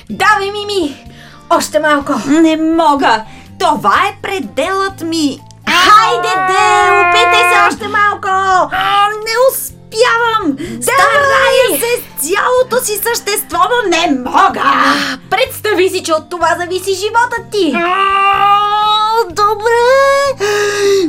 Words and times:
Давай, 0.09 0.51
Мими! 0.51 1.05
Още 1.49 1.79
малко! 1.79 2.13
Не 2.27 2.57
мога. 2.57 3.23
Това 3.59 3.95
е 4.09 4.17
пределът 4.21 5.01
ми. 5.01 5.39
Хайде 5.67 6.33
де, 6.47 6.89
опитай 7.01 7.43
се 7.53 7.59
още 7.67 7.87
малко. 7.87 8.27
А, 8.71 9.07
не 9.09 9.35
успявам. 9.51 10.57
Старая 10.81 11.79
се 11.79 12.01
с 12.01 12.27
цялото 12.27 12.85
си 12.85 12.97
същество, 12.97 13.57
но 13.57 13.89
не 13.89 14.19
мога. 14.19 14.63
Представи 15.29 15.89
си, 15.89 16.03
че 16.03 16.13
от 16.13 16.29
това 16.29 16.55
зависи 16.59 16.93
живота 16.93 17.37
ти! 17.51 17.73
А, 17.75 18.59
Добре. 19.29 20.45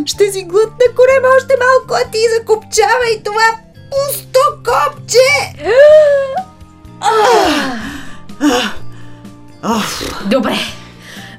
Ще 0.07 0.33
си 0.33 0.43
глътна 0.43 0.87
корема 0.97 1.29
още 1.37 1.55
малко, 1.61 2.05
а 2.07 2.11
ти 2.11 2.19
закопчавай 2.39 3.23
това 3.25 3.51
пусто 3.91 4.41
копче. 4.65 5.55
Добре, 10.31 10.59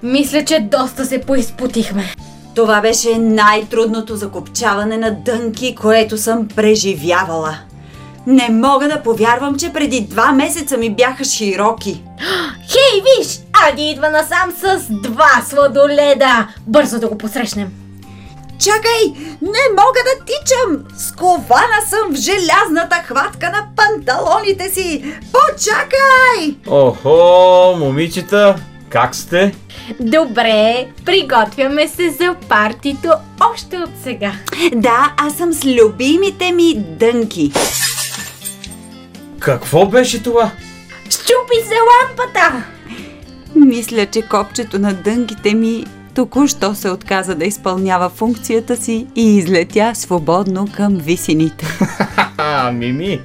мисля, 0.04 0.45
че 0.45 0.59
доста 0.59 1.06
се 1.06 1.22
поизпотихме. 1.22 2.14
Това 2.56 2.81
беше 2.81 3.17
най-трудното 3.17 4.16
закопчаване 4.16 4.98
на 4.98 5.12
дънки, 5.12 5.76
което 5.76 6.17
съм 6.17 6.48
преживявала. 6.48 7.58
Не 8.28 8.50
мога 8.50 8.88
да 8.88 9.04
повярвам, 9.04 9.58
че 9.58 9.73
преди 9.73 10.02
два 10.02 10.32
месеца 10.32 10.78
ми 10.78 10.95
бяха 10.95 11.23
широки. 11.23 12.04
Хей, 12.70 13.02
виж! 13.02 13.39
Ади 13.70 13.89
идва 13.89 14.09
насам 14.09 14.52
с 14.52 14.86
два 14.89 15.42
сладоледа! 15.50 16.48
Бързо 16.67 17.00
да 17.00 17.08
го 17.08 17.17
посрещнем! 17.17 17.81
Чакай! 18.62 19.26
Не 19.42 19.64
мога 19.78 20.00
да 20.06 20.26
тичам! 20.26 20.84
Скована 20.98 21.81
съм 21.90 22.12
в 22.12 22.16
желязната 22.16 22.95
хватка 22.95 23.50
на 23.50 23.67
панталоните 23.76 24.70
си! 24.70 25.04
Почакай! 25.31 26.56
Охо, 26.67 27.76
момичета, 27.80 28.56
как 28.89 29.16
сте? 29.16 29.56
Добре, 30.00 30.88
приготвяме 31.06 31.88
се 31.88 32.10
за 32.10 32.36
партито 32.49 33.10
още 33.54 33.77
от 33.77 33.89
сега. 34.04 34.32
Да, 34.76 35.14
аз 35.17 35.38
съм 35.38 35.54
с 35.54 35.66
любимите 35.66 36.52
ми 36.52 36.76
дънки. 36.78 37.52
Какво 39.39 39.86
беше 39.86 40.23
това? 40.23 40.52
Щупи 41.10 41.67
се 41.67 41.76
лампата! 41.92 42.64
Мисля, 43.55 44.05
че 44.05 44.22
копчето 44.22 44.80
на 44.80 44.93
дънките 44.93 45.54
ми 45.54 45.86
току-що 46.16 46.76
се 46.76 46.89
отказа 46.89 47.36
да 47.36 47.45
изпълнява 47.45 48.10
функцията 48.10 48.77
си 48.77 49.08
и 49.16 49.38
излетя 49.38 49.92
свободно 49.95 50.67
към 50.76 50.95
висините. 50.95 51.66
Ха, 52.38 52.72
Мими, 52.72 53.22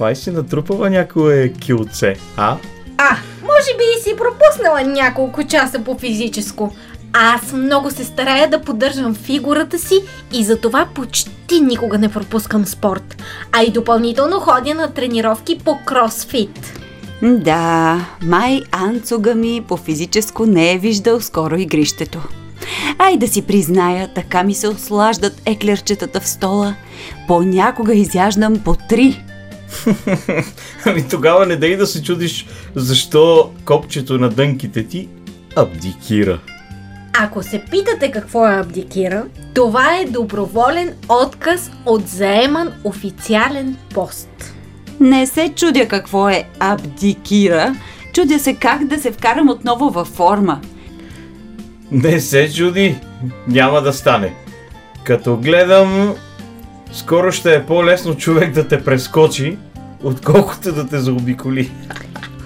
май 0.00 0.16
си 0.16 0.30
натрупала 0.30 0.90
някое 0.90 1.52
килце, 1.52 2.16
а? 2.36 2.56
А, 2.98 3.16
може 3.42 3.76
би 3.78 4.02
си 4.02 4.16
пропуснала 4.16 4.82
няколко 4.82 5.44
часа 5.44 5.78
по 5.84 5.98
физическо. 5.98 6.72
Аз 7.12 7.52
много 7.52 7.90
се 7.90 8.04
старая 8.04 8.50
да 8.50 8.60
поддържам 8.60 9.14
фигурата 9.14 9.78
си 9.78 10.02
и 10.32 10.44
затова 10.44 10.88
почти 10.94 11.60
никога 11.60 11.98
не 11.98 12.08
пропускам 12.08 12.66
спорт. 12.66 13.22
А 13.52 13.62
и 13.62 13.70
допълнително 13.70 14.40
ходя 14.40 14.74
на 14.74 14.94
тренировки 14.94 15.58
по 15.58 15.78
кросфит. 15.84 16.81
Да, 17.22 18.06
май 18.22 18.60
Анцуга 18.72 19.34
ми 19.34 19.64
по 19.68 19.76
физическо 19.76 20.46
не 20.46 20.72
е 20.72 20.78
виждал 20.78 21.20
скоро 21.20 21.56
игрището. 21.56 22.20
Ай 22.98 23.16
да 23.16 23.28
си 23.28 23.42
призная, 23.42 24.14
така 24.14 24.42
ми 24.42 24.54
се 24.54 24.68
ослаждат 24.68 25.42
еклерчетата 25.46 26.20
в 26.20 26.28
стола. 26.28 26.74
Понякога 27.28 27.94
изяждам 27.94 28.58
по 28.64 28.76
три. 28.88 29.24
Ами 30.86 31.08
тогава 31.08 31.46
не 31.46 31.56
дай 31.56 31.76
да 31.76 31.86
се 31.86 32.02
чудиш 32.02 32.46
защо 32.74 33.50
копчето 33.64 34.18
на 34.18 34.28
дънките 34.28 34.86
ти 34.86 35.08
абдикира. 35.56 36.38
Ако 37.18 37.42
се 37.42 37.64
питате 37.70 38.10
какво 38.10 38.46
е 38.46 38.60
абдикира, 38.60 39.24
това 39.54 39.96
е 39.96 40.04
доброволен 40.04 40.94
отказ 41.08 41.70
от 41.86 42.08
заеман 42.08 42.72
официален 42.84 43.76
пост. 43.94 44.54
Не 45.00 45.26
се 45.26 45.52
чудя 45.56 45.88
какво 45.88 46.28
е 46.28 46.44
абдикира, 46.60 47.74
чудя 48.12 48.38
се 48.38 48.54
как 48.54 48.84
да 48.84 48.98
се 48.98 49.12
вкарам 49.12 49.48
отново 49.48 49.90
във 49.90 50.08
форма. 50.08 50.60
Не 51.90 52.20
се 52.20 52.52
чуди, 52.52 52.96
няма 53.48 53.82
да 53.82 53.92
стане. 53.92 54.34
Като 55.04 55.36
гледам, 55.36 56.14
скоро 56.92 57.32
ще 57.32 57.54
е 57.54 57.66
по-лесно 57.66 58.16
човек 58.16 58.52
да 58.52 58.68
те 58.68 58.84
прескочи, 58.84 59.58
отколкото 60.02 60.72
да 60.72 60.88
те 60.88 60.98
заобиколи. 60.98 61.70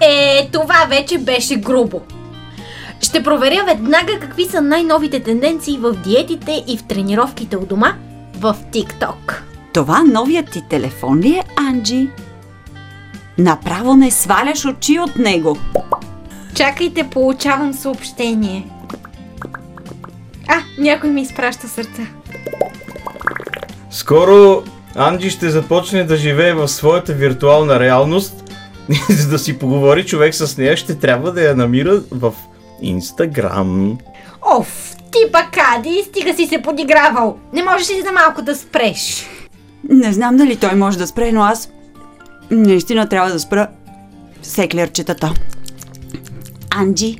Е, 0.01 0.49
това 0.53 0.85
вече 0.89 1.17
беше 1.17 1.55
грубо. 1.55 2.01
Ще 3.01 3.23
проверя 3.23 3.63
веднага 3.65 4.19
какви 4.19 4.45
са 4.45 4.61
най-новите 4.61 5.19
тенденции 5.19 5.77
в 5.77 5.93
диетите 5.93 6.63
и 6.67 6.77
в 6.77 6.83
тренировките 6.83 7.57
у 7.57 7.65
дома 7.65 7.95
в 8.37 8.55
TikTok. 8.73 9.41
Това 9.73 10.03
новият 10.03 10.51
ти 10.51 10.61
телефон 10.69 11.19
ли 11.19 11.29
е, 11.29 11.43
Анджи? 11.55 12.09
Направо 13.37 13.95
не 13.95 14.11
сваляш 14.11 14.65
очи 14.65 14.99
от 14.99 15.15
него. 15.15 15.57
Чакайте, 16.55 17.03
получавам 17.03 17.73
съобщение. 17.73 18.67
А, 20.47 20.57
някой 20.77 21.09
ми 21.09 21.21
изпраща 21.21 21.67
сърца. 21.67 22.01
Скоро 23.91 24.63
Анджи 24.95 25.29
ще 25.29 25.49
започне 25.49 26.03
да 26.03 26.15
живее 26.15 26.53
в 26.53 26.67
своята 26.67 27.13
виртуална 27.13 27.79
реалност. 27.79 28.43
И 29.09 29.13
За 29.13 29.29
да 29.29 29.39
си 29.39 29.59
поговори 29.59 30.05
човек 30.05 30.35
с 30.35 30.57
нея, 30.57 30.77
ще 30.77 30.99
трябва 30.99 31.31
да 31.31 31.41
я 31.41 31.55
намира 31.55 32.01
в 32.11 32.33
Инстаграм. 32.81 33.97
Оф, 34.41 34.95
ти 35.11 35.31
бакади, 35.31 36.03
стига 36.07 36.33
си 36.33 36.47
се 36.47 36.61
подигравал. 36.61 37.37
Не 37.53 37.63
можеш 37.63 37.89
ли 37.89 38.01
за 38.01 38.11
малко 38.11 38.41
да 38.41 38.55
спреш? 38.55 39.27
Не 39.89 40.13
знам 40.13 40.37
дали 40.37 40.55
той 40.55 40.75
може 40.75 40.97
да 40.97 41.07
спре, 41.07 41.31
но 41.31 41.41
аз 41.41 41.69
наистина 42.51 43.09
трябва 43.09 43.31
да 43.31 43.39
спра 43.39 43.67
с 44.41 44.57
еклерчетата. 44.57 45.33
Анджи, 46.69 47.17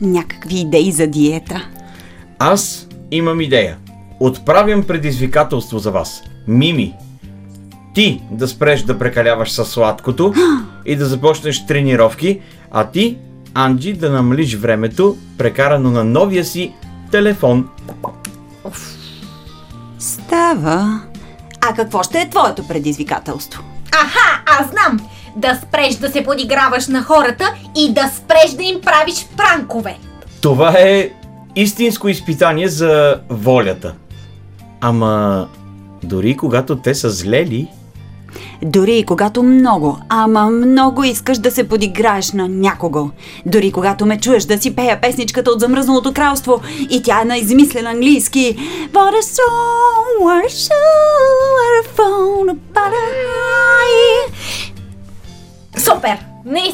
някакви 0.00 0.60
идеи 0.60 0.92
за 0.92 1.06
диета. 1.06 1.68
Аз 2.38 2.88
имам 3.10 3.40
идея. 3.40 3.76
Отправям 4.20 4.82
предизвикателство 4.82 5.78
за 5.78 5.90
вас. 5.90 6.22
Мими, 6.48 6.94
ти 7.94 8.22
да 8.30 8.48
спреш 8.48 8.82
да 8.82 8.98
прекаляваш 8.98 9.50
със 9.50 9.70
сладкото 9.70 10.34
и 10.86 10.96
да 10.96 11.06
започнеш 11.06 11.66
тренировки, 11.66 12.40
а 12.70 12.84
ти, 12.84 13.18
Анджи, 13.54 13.92
да 13.92 14.10
намалиш 14.10 14.54
времето, 14.54 15.16
прекарано 15.38 15.90
на 15.90 16.04
новия 16.04 16.44
си 16.44 16.72
телефон. 17.10 17.68
Става. 19.98 21.02
А 21.60 21.74
какво 21.74 22.02
ще 22.02 22.18
е 22.18 22.30
твоето 22.30 22.68
предизвикателство? 22.68 23.62
Аха, 23.92 24.29
аз 24.60 24.70
знам! 24.70 25.00
Да 25.36 25.60
спреш 25.62 25.94
да 25.94 26.08
се 26.10 26.24
подиграваш 26.24 26.86
на 26.86 27.02
хората 27.02 27.44
и 27.78 27.92
да 27.92 28.10
спреш 28.16 28.50
да 28.50 28.62
им 28.62 28.80
правиш 28.80 29.26
пранкове. 29.36 29.98
Това 30.40 30.74
е 30.78 31.10
истинско 31.56 32.08
изпитание 32.08 32.68
за 32.68 33.20
волята. 33.30 33.94
Ама, 34.80 35.46
дори 36.02 36.36
когато 36.36 36.76
те 36.76 36.94
са 36.94 37.10
злели, 37.10 37.68
Дори 38.62 38.98
и 38.98 39.04
когато 39.04 39.42
много, 39.42 39.98
ама 40.08 40.50
много 40.50 41.04
искаш 41.04 41.38
да 41.38 41.50
се 41.50 41.68
подиграеш 41.68 42.32
на 42.32 42.48
някого. 42.48 43.10
Дори 43.46 43.72
когато 43.72 44.06
ме 44.06 44.20
чуеш 44.20 44.44
да 44.44 44.58
си 44.58 44.76
пея 44.76 45.00
песничката 45.00 45.50
от 45.50 45.60
замръзналото 45.60 46.12
кралство 46.12 46.60
и 46.90 47.02
тя 47.02 47.20
е 47.20 47.24
на 47.24 47.36
измислен 47.36 47.86
английски. 47.86 48.56
What 48.92 49.12
a 49.12 49.22
song, 49.22 50.06
what 50.22 50.46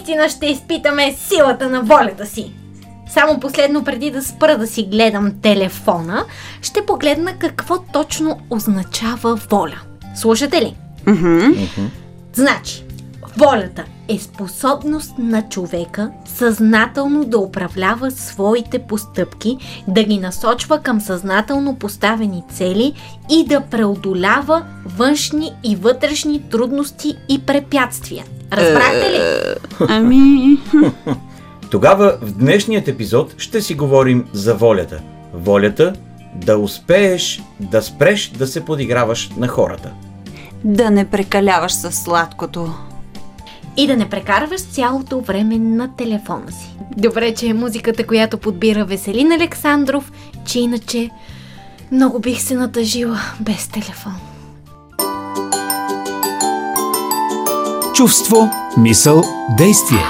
Наистина 0.06 0.28
ще 0.28 0.46
изпитаме 0.46 1.12
силата 1.12 1.68
на 1.68 1.82
волята 1.82 2.26
си. 2.26 2.52
Само 3.10 3.40
последно 3.40 3.84
преди 3.84 4.10
да 4.10 4.22
спра 4.22 4.58
да 4.58 4.66
си 4.66 4.82
гледам 4.82 5.32
телефона, 5.42 6.24
ще 6.62 6.86
погледна 6.86 7.32
какво 7.38 7.78
точно 7.92 8.38
означава 8.50 9.34
воля. 9.34 9.80
Слушате 10.16 10.60
ли? 10.60 10.76
Значи, 12.32 12.84
волята 13.36 13.84
е 14.08 14.18
способност 14.18 15.18
на 15.18 15.48
човека 15.48 16.10
съзнателно 16.24 17.24
да 17.24 17.38
управлява 17.38 18.10
своите 18.10 18.78
постъпки, 18.78 19.58
да 19.88 20.02
ги 20.02 20.18
насочва 20.18 20.78
към 20.78 21.00
съзнателно 21.00 21.74
поставени 21.74 22.42
цели 22.52 22.94
и 23.30 23.44
да 23.44 23.60
преодолява 23.60 24.64
външни 24.84 25.52
и 25.64 25.76
вътрешни 25.76 26.42
трудности 26.50 27.16
и 27.28 27.38
препятствия. 27.46 28.24
Разбрахте 28.52 29.10
ли? 29.10 29.20
Ами... 29.88 30.58
Тогава 31.70 32.18
в 32.22 32.32
днешният 32.32 32.88
епизод 32.88 33.34
ще 33.38 33.60
си 33.60 33.74
говорим 33.74 34.24
за 34.32 34.54
волята. 34.54 35.00
Волята 35.34 35.92
да 36.34 36.58
успееш 36.58 37.42
да 37.60 37.82
спреш 37.82 38.28
да 38.28 38.46
се 38.46 38.64
подиграваш 38.64 39.30
на 39.36 39.48
хората. 39.48 39.90
Да 40.64 40.90
не 40.90 41.04
прекаляваш 41.04 41.72
с 41.72 41.92
сладкото. 41.92 42.74
И 43.76 43.86
да 43.86 43.96
не 43.96 44.08
прекарваш 44.08 44.60
цялото 44.60 45.20
време 45.20 45.58
на 45.58 45.96
телефона 45.96 46.52
си. 46.52 46.76
Добре, 46.96 47.34
че 47.34 47.46
е 47.46 47.54
музиката, 47.54 48.06
която 48.06 48.38
подбира 48.38 48.84
Веселин 48.84 49.32
Александров, 49.32 50.12
че 50.44 50.60
иначе 50.60 51.10
много 51.92 52.18
бих 52.18 52.40
се 52.40 52.54
натъжила 52.54 53.18
без 53.40 53.68
телефон. 53.68 54.14
Чувство, 57.96 58.50
мисъл, 58.78 59.22
действие. 59.56 60.04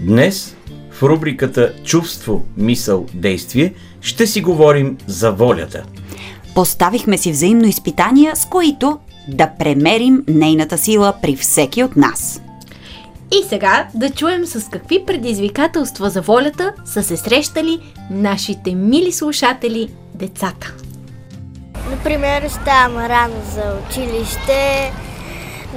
Днес 0.00 0.56
в 0.90 1.02
рубриката 1.02 1.72
Чувство, 1.84 2.44
мисъл, 2.56 3.06
действие 3.14 3.74
ще 4.00 4.26
си 4.26 4.40
говорим 4.40 4.98
за 5.06 5.32
волята. 5.32 5.84
Поставихме 6.54 7.18
си 7.18 7.32
взаимно 7.32 7.66
изпитания, 7.66 8.36
с 8.36 8.44
които 8.44 8.98
да 9.28 9.50
премерим 9.58 10.24
нейната 10.28 10.78
сила 10.78 11.14
при 11.22 11.36
всеки 11.36 11.84
от 11.84 11.96
нас. 11.96 12.42
И 13.32 13.48
сега 13.48 13.88
да 13.94 14.10
чуем 14.10 14.46
с 14.46 14.68
какви 14.68 15.04
предизвикателства 15.06 16.10
за 16.10 16.20
волята 16.20 16.72
са 16.84 17.02
се 17.02 17.16
срещали 17.16 17.78
нашите 18.10 18.74
мили 18.74 19.12
слушатели, 19.12 19.88
децата. 20.14 20.74
Например, 21.90 22.48
ставам 22.48 22.98
рано 22.98 23.42
за 23.54 23.78
училище, 23.86 24.92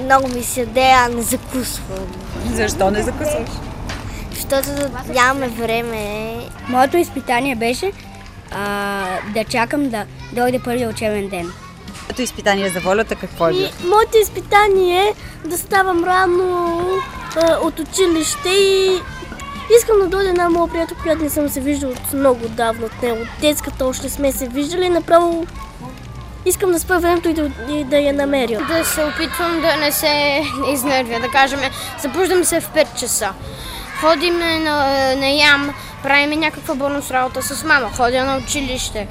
много 0.03 0.27
ми 0.27 0.43
се 0.43 0.65
дея, 0.65 1.09
не 1.09 1.21
закусвам. 1.21 2.07
Защо 2.53 2.91
не 2.91 3.03
закъсваш? 3.03 3.49
Защото 4.33 4.69
нямаме 5.13 5.47
време. 5.47 6.35
Моето 6.69 6.97
изпитание 6.97 7.55
беше 7.55 7.91
а, 8.51 9.03
да 9.33 9.43
чакам 9.43 9.89
да 9.89 10.05
дойде 10.33 10.59
първият 10.59 10.93
учебен 10.93 11.29
ден. 11.29 11.51
Ето 12.09 12.21
изпитание 12.21 12.69
за 12.69 12.79
волята 12.79 13.15
какво 13.15 13.47
е 13.47 13.51
било? 13.51 13.63
И 13.63 13.87
моето 13.87 14.17
изпитание 14.17 15.13
е 15.43 15.47
да 15.47 15.57
ставам 15.57 16.03
рано 16.03 16.79
а, 17.35 17.57
от 17.61 17.79
училище 17.79 18.49
и 18.49 18.99
искам 19.77 19.99
да 19.99 20.07
дойде 20.07 20.29
една 20.29 20.49
моя 20.49 20.71
приятел, 20.71 20.97
която 21.03 21.23
не 21.23 21.29
съм 21.29 21.49
се 21.49 21.61
виждал 21.61 21.89
от 21.89 22.13
много 22.13 22.47
давно 22.47 22.85
от 22.85 23.01
нея. 23.01 23.13
От 23.13 23.27
детската 23.41 23.85
още 23.85 24.09
сме 24.09 24.31
се 24.31 24.47
виждали. 24.47 24.89
Направо 24.89 25.45
искам 26.45 26.71
да 26.71 26.79
спа 26.79 26.97
времето 26.97 27.29
и 27.29 27.33
да, 27.33 27.51
и 27.69 27.83
да 27.83 27.97
я 27.97 28.13
намеря. 28.13 28.67
да 28.67 28.85
се 28.85 29.03
опитвам 29.03 29.61
да 29.61 29.75
не 29.75 29.91
се 29.91 30.43
изнервя. 30.73 31.19
Да 31.19 31.27
кажем, 31.27 31.59
събуждам 31.99 32.43
се 32.43 32.59
в 32.59 32.69
5 32.69 32.99
часа. 32.99 33.29
Ходим 34.01 34.39
на, 34.39 35.15
на 35.15 35.29
ям, 35.29 35.73
правим 36.03 36.39
някаква 36.39 36.75
бонус 36.75 37.11
работа 37.11 37.41
с 37.41 37.63
мама. 37.63 37.89
Ходя 37.97 38.25
на 38.25 38.37
училище, 38.37 39.07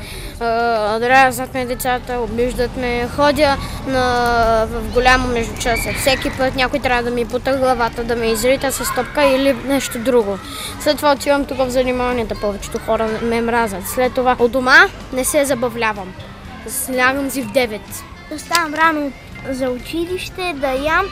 дразнат 1.01 1.55
ме 1.55 1.67
децата, 1.67 2.19
обиждат 2.21 2.77
ме. 2.77 3.09
Ходя 3.17 3.57
на, 3.87 4.67
в 4.71 4.93
голямо 4.93 5.29
междучасие. 5.29 5.95
Всеки 5.95 6.31
път 6.39 6.57
някой 6.57 6.79
трябва 6.79 7.03
да 7.03 7.11
ми 7.11 7.29
пута 7.29 7.57
главата, 7.57 8.05
да 8.05 8.17
ме 8.17 8.27
изрита 8.27 8.73
с 8.73 8.95
топка 8.95 9.25
или 9.25 9.53
нещо 9.53 9.99
друго. 9.99 10.39
След 10.81 10.97
това 10.97 11.13
отивам 11.13 11.45
тук 11.45 11.59
в 11.59 11.71
заниманията. 11.71 12.35
Повечето 12.41 12.79
хора 12.79 13.09
ме 13.23 13.41
мразят. 13.41 13.89
След 13.89 14.15
това 14.15 14.37
от 14.39 14.53
дома 14.53 14.77
не 15.13 15.25
се 15.25 15.45
забавлявам. 15.45 16.15
Слягам 16.69 17.31
си 17.31 17.43
в 17.43 17.53
9. 17.53 17.81
Да 18.31 18.39
ставам 18.39 18.75
рано 18.75 19.13
за 19.51 19.71
училище, 19.71 20.55
да 20.57 20.71
ям 20.73 21.07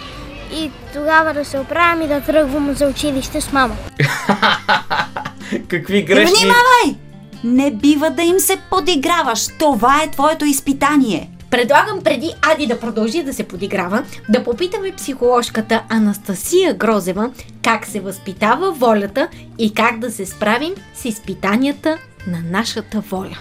и 0.52 0.70
тогава 0.92 1.34
да 1.34 1.44
се 1.44 1.58
оправям 1.58 2.02
и 2.02 2.08
да 2.08 2.20
тръгвам 2.20 2.74
за 2.74 2.86
училище 2.86 3.40
с 3.40 3.52
мама. 3.52 3.76
Какви 5.68 6.02
грешни... 6.02 6.34
Внимавай! 6.38 7.02
Не 7.44 7.70
бива 7.70 8.10
да 8.10 8.22
им 8.22 8.38
се 8.38 8.56
подиграваш. 8.70 9.48
Това 9.58 10.02
е 10.02 10.10
твоето 10.10 10.44
изпитание. 10.44 11.30
Предлагам 11.50 12.00
преди 12.04 12.32
Ади 12.52 12.66
да 12.66 12.80
продължи 12.80 13.22
да 13.22 13.34
се 13.34 13.48
подиграва, 13.48 14.04
да 14.28 14.44
попитаме 14.44 14.92
психоложката 14.92 15.82
Анастасия 15.88 16.74
Грозева 16.74 17.30
как 17.64 17.86
се 17.86 18.00
възпитава 18.00 18.72
волята 18.72 19.28
и 19.58 19.74
как 19.74 19.98
да 19.98 20.10
се 20.10 20.26
справим 20.26 20.74
с 20.94 21.04
изпитанията 21.04 21.98
на 22.26 22.38
нашата 22.50 23.00
воля. 23.00 23.38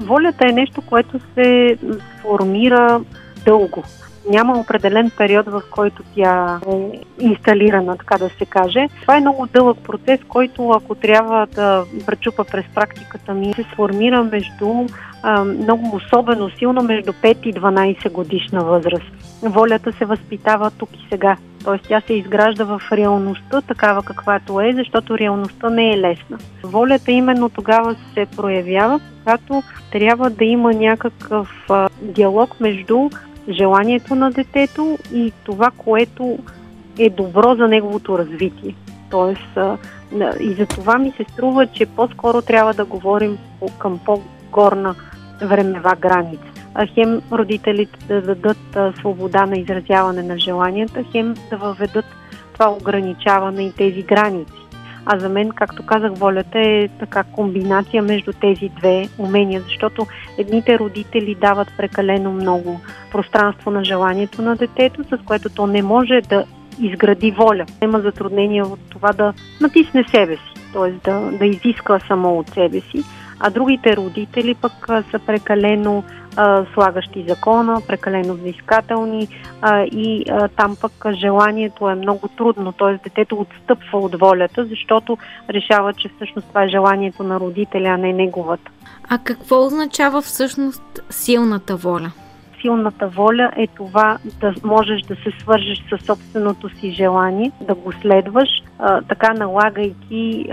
Волята 0.00 0.48
е 0.48 0.52
нещо, 0.52 0.82
което 0.82 1.20
се 1.34 1.78
формира 2.22 3.00
дълго. 3.44 3.82
Няма 4.30 4.58
определен 4.58 5.10
период, 5.16 5.46
в 5.46 5.62
който 5.70 6.02
тя 6.14 6.60
е 6.72 7.00
инсталирана, 7.20 7.96
така 7.96 8.18
да 8.18 8.28
се 8.28 8.46
каже. 8.46 8.88
Това 9.00 9.16
е 9.16 9.20
много 9.20 9.46
дълъг 9.46 9.78
процес, 9.78 10.20
който, 10.28 10.70
ако 10.70 10.94
трябва 10.94 11.46
да 11.46 11.84
пречупа 12.06 12.44
през 12.44 12.64
практиката 12.74 13.34
ми, 13.34 13.52
се 13.54 13.64
сформира 13.72 14.24
между 14.24 14.86
много 15.44 15.96
особено 15.96 16.50
силно 16.50 16.82
между 16.82 17.12
5 17.12 17.46
и 17.46 17.54
12 17.54 18.12
годишна 18.12 18.64
възраст. 18.64 19.29
Волята 19.42 19.92
се 19.92 20.04
възпитава 20.04 20.70
тук 20.70 20.88
и 20.94 21.06
сега. 21.08 21.36
Т.е. 21.64 21.78
тя 21.88 22.00
се 22.00 22.14
изгражда 22.14 22.64
в 22.64 22.82
реалността, 22.92 23.60
такава 23.60 24.02
каквато 24.02 24.60
е, 24.60 24.72
защото 24.72 25.18
реалността 25.18 25.70
не 25.70 25.90
е 25.90 25.98
лесна. 25.98 26.38
Волята 26.62 27.12
именно 27.12 27.48
тогава 27.48 27.96
се 28.14 28.26
проявява, 28.36 29.00
когато 29.18 29.62
трябва 29.92 30.30
да 30.30 30.44
има 30.44 30.72
някакъв 30.72 31.68
диалог 32.02 32.60
между 32.60 33.10
желанието 33.48 34.14
на 34.14 34.30
детето 34.30 34.98
и 35.14 35.32
това, 35.44 35.70
което 35.76 36.38
е 36.98 37.10
добро 37.10 37.54
за 37.54 37.68
неговото 37.68 38.18
развитие. 38.18 38.74
Тоест, 39.10 39.58
и 40.40 40.52
за 40.52 40.66
това 40.66 40.98
ми 40.98 41.12
се 41.16 41.24
струва, 41.32 41.66
че 41.66 41.86
по-скоро 41.86 42.42
трябва 42.42 42.74
да 42.74 42.84
говорим 42.84 43.38
към 43.78 44.00
по-горна 44.04 44.94
времева 45.42 45.96
граница. 46.00 46.59
Хем 46.94 47.22
родителите 47.32 47.98
да 48.08 48.22
дадат 48.22 48.96
свобода 48.98 49.46
на 49.46 49.56
изразяване 49.56 50.22
на 50.22 50.38
желанията, 50.38 51.04
хем 51.12 51.34
да 51.50 51.56
въведат 51.56 52.04
това 52.52 52.70
ограничаване 52.70 53.62
и 53.62 53.72
тези 53.72 54.02
граници. 54.02 54.52
А 55.06 55.18
за 55.18 55.28
мен, 55.28 55.50
както 55.50 55.86
казах, 55.86 56.12
волята 56.14 56.58
е 56.58 56.88
така 56.98 57.24
комбинация 57.24 58.02
между 58.02 58.32
тези 58.32 58.68
две 58.68 59.08
умения, 59.18 59.60
защото 59.60 60.06
едните 60.38 60.78
родители 60.78 61.34
дават 61.34 61.68
прекалено 61.76 62.32
много 62.32 62.80
пространство 63.12 63.70
на 63.70 63.84
желанието 63.84 64.42
на 64.42 64.56
детето, 64.56 65.04
с 65.04 65.18
което 65.24 65.48
то 65.48 65.66
не 65.66 65.82
може 65.82 66.20
да 66.28 66.44
изгради 66.80 67.30
воля. 67.30 67.66
Има 67.82 68.00
затруднение 68.00 68.62
от 68.62 68.80
това 68.90 69.12
да 69.12 69.32
натисне 69.60 70.04
себе 70.04 70.36
си, 70.36 70.72
т.е. 70.72 71.10
Да, 71.10 71.20
да 71.38 71.46
изиска 71.46 72.00
само 72.08 72.38
от 72.38 72.48
себе 72.48 72.80
си, 72.80 73.04
а 73.40 73.50
другите 73.50 73.96
родители 73.96 74.54
пък 74.54 74.72
са 75.10 75.18
прекалено 75.26 76.04
а, 76.36 76.64
слагащи 76.74 77.24
закона, 77.28 77.82
прекалено 77.86 78.34
взискателни 78.34 79.28
а, 79.62 79.82
и 79.82 80.24
а, 80.30 80.48
там 80.48 80.76
пък 80.80 80.92
желанието 81.14 81.88
е 81.88 81.94
много 81.94 82.28
трудно, 82.28 82.72
т.е. 82.72 83.08
детето 83.08 83.36
отстъпва 83.36 83.98
от 83.98 84.20
волята, 84.20 84.64
защото 84.64 85.18
решава, 85.50 85.92
че 85.92 86.10
всъщност 86.16 86.48
това 86.48 86.64
е 86.64 86.68
желанието 86.68 87.22
на 87.22 87.40
родителя, 87.40 87.88
а 87.88 87.96
не 87.96 88.12
неговата. 88.12 88.70
А 89.08 89.18
какво 89.18 89.66
означава 89.66 90.22
всъщност 90.22 91.00
силната 91.10 91.76
воля? 91.76 92.12
силната 92.60 93.08
воля 93.08 93.50
е 93.56 93.66
това 93.66 94.18
да 94.40 94.54
можеш 94.64 95.02
да 95.02 95.14
се 95.14 95.32
свържеш 95.40 95.84
със 95.90 96.06
собственото 96.06 96.68
си 96.68 96.90
желание, 96.90 97.52
да 97.60 97.74
го 97.74 97.92
следваш, 97.92 98.48
така 99.08 99.32
налагайки 99.32 100.46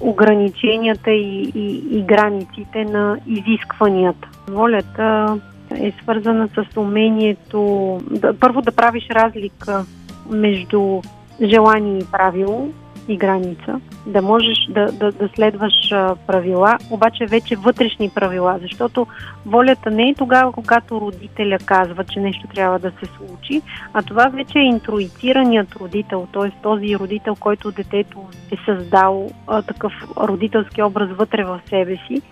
ограниченията 0.00 1.10
и, 1.10 1.52
и, 1.54 1.98
и 1.98 2.02
границите 2.02 2.84
на 2.84 3.18
изискванията. 3.26 4.28
Волята 4.50 5.40
е 5.70 5.92
свързана 6.02 6.48
с 6.48 6.76
умението 6.76 8.00
да, 8.10 8.38
първо 8.38 8.62
да 8.62 8.72
правиш 8.72 9.08
разлика 9.10 9.84
между 10.30 11.00
желание 11.42 11.98
и 11.98 12.10
правило 12.12 12.68
и 13.08 13.16
граница, 13.16 13.80
да 14.06 14.22
можеш 14.22 14.58
да, 14.68 14.92
да, 14.92 15.12
да 15.12 15.28
следваш 15.36 15.90
правила, 16.26 16.78
обаче 16.90 17.26
вече 17.26 17.56
вътрешни 17.56 18.10
правила, 18.10 18.58
защото 18.62 19.06
волята 19.46 19.90
не 19.90 20.08
е 20.08 20.14
тогава, 20.14 20.52
когато 20.52 21.00
родителя 21.00 21.58
казва, 21.66 22.04
че 22.04 22.20
нещо 22.20 22.48
трябва 22.54 22.78
да 22.78 22.90
се 22.90 23.06
случи, 23.16 23.62
а 23.92 24.02
това 24.02 24.28
вече 24.28 24.58
е 24.58 24.62
интроицираният 24.62 25.76
родител, 25.76 26.26
т.е. 26.32 26.62
този 26.62 26.96
родител, 26.96 27.36
който 27.40 27.72
детето 27.72 28.18
е 28.52 28.56
създал 28.64 29.30
а, 29.46 29.62
такъв 29.62 29.92
родителски 30.16 30.82
образ 30.82 31.10
вътре 31.10 31.44
в 31.44 31.60
себе 31.68 31.96
си 31.96 32.22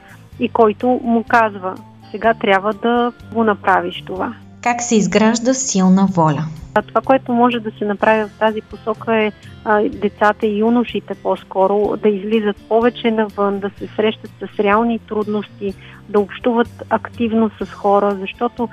и 0.40 0.48
който 0.48 0.86
му 0.88 1.24
казва, 1.28 1.74
сега 2.10 2.34
трябва 2.34 2.72
да 2.72 3.12
го 3.32 3.44
направиш 3.44 4.02
това. 4.06 4.34
Как 4.62 4.82
се 4.82 4.96
изгражда 4.96 5.54
силна 5.54 6.06
воля? 6.06 6.44
Това, 6.88 7.00
което 7.00 7.32
може 7.32 7.60
да 7.60 7.70
се 7.78 7.84
направи 7.84 8.24
в 8.24 8.38
тази 8.38 8.60
посока 8.60 9.16
е 9.16 9.32
а, 9.64 9.82
децата 9.88 10.46
и 10.46 10.58
юношите 10.58 11.14
по-скоро 11.14 11.96
да 12.02 12.08
излизат 12.08 12.56
повече 12.68 13.10
навън, 13.10 13.58
да 13.58 13.70
се 13.78 13.88
срещат 13.96 14.30
с 14.40 14.58
реални 14.58 14.98
трудности, 14.98 15.74
да 16.08 16.20
общуват 16.20 16.82
активно 16.90 17.50
с 17.60 17.72
хора, 17.72 18.16
защото, 18.20 18.68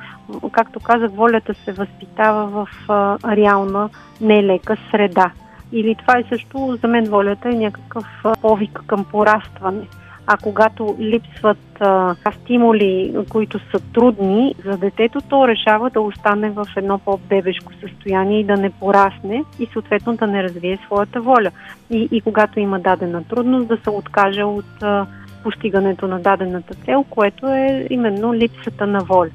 както 0.51 0.79
казах, 0.79 1.12
волята 1.12 1.53
се 1.65 1.72
възпитава 1.72 2.48
в 2.48 2.67
а, 2.88 3.17
реална, 3.36 3.89
нелека 4.22 4.77
среда. 4.91 5.31
Или 5.72 5.96
това 5.96 6.17
е 6.17 6.24
също, 6.29 6.77
за 6.81 6.88
мен 6.88 7.05
волята 7.05 7.50
е 7.50 7.53
някакъв 7.53 8.05
повик 8.41 8.84
към 8.88 9.05
порастване. 9.12 9.88
А 10.31 10.38
когато 10.38 10.95
липсват 11.00 11.57
а, 11.79 12.15
стимули, 12.43 13.15
които 13.29 13.59
са 13.59 13.79
трудни 13.93 14.55
за 14.65 14.77
детето, 14.77 15.21
то 15.29 15.48
решава 15.48 15.89
да 15.89 16.01
остане 16.01 16.50
в 16.50 16.65
едно 16.77 16.98
по-бебешко 16.98 17.71
състояние 17.81 18.39
и 18.39 18.43
да 18.43 18.57
не 18.57 18.69
порасне 18.69 19.43
и 19.59 19.67
съответно 19.74 20.15
да 20.15 20.27
не 20.27 20.43
развие 20.43 20.79
своята 20.86 21.21
воля. 21.21 21.51
И, 21.89 22.09
и 22.12 22.21
когато 22.21 22.59
има 22.59 22.79
дадена 22.79 23.24
трудност, 23.24 23.67
да 23.67 23.77
се 23.83 23.89
откаже 23.89 24.43
от 24.43 24.83
а, 24.83 25.05
постигането 25.43 26.07
на 26.07 26.19
дадената 26.19 26.74
цел, 26.86 27.05
което 27.09 27.48
е 27.48 27.88
именно 27.89 28.33
липсата 28.33 28.88
на 28.88 29.00
воля. 29.00 29.29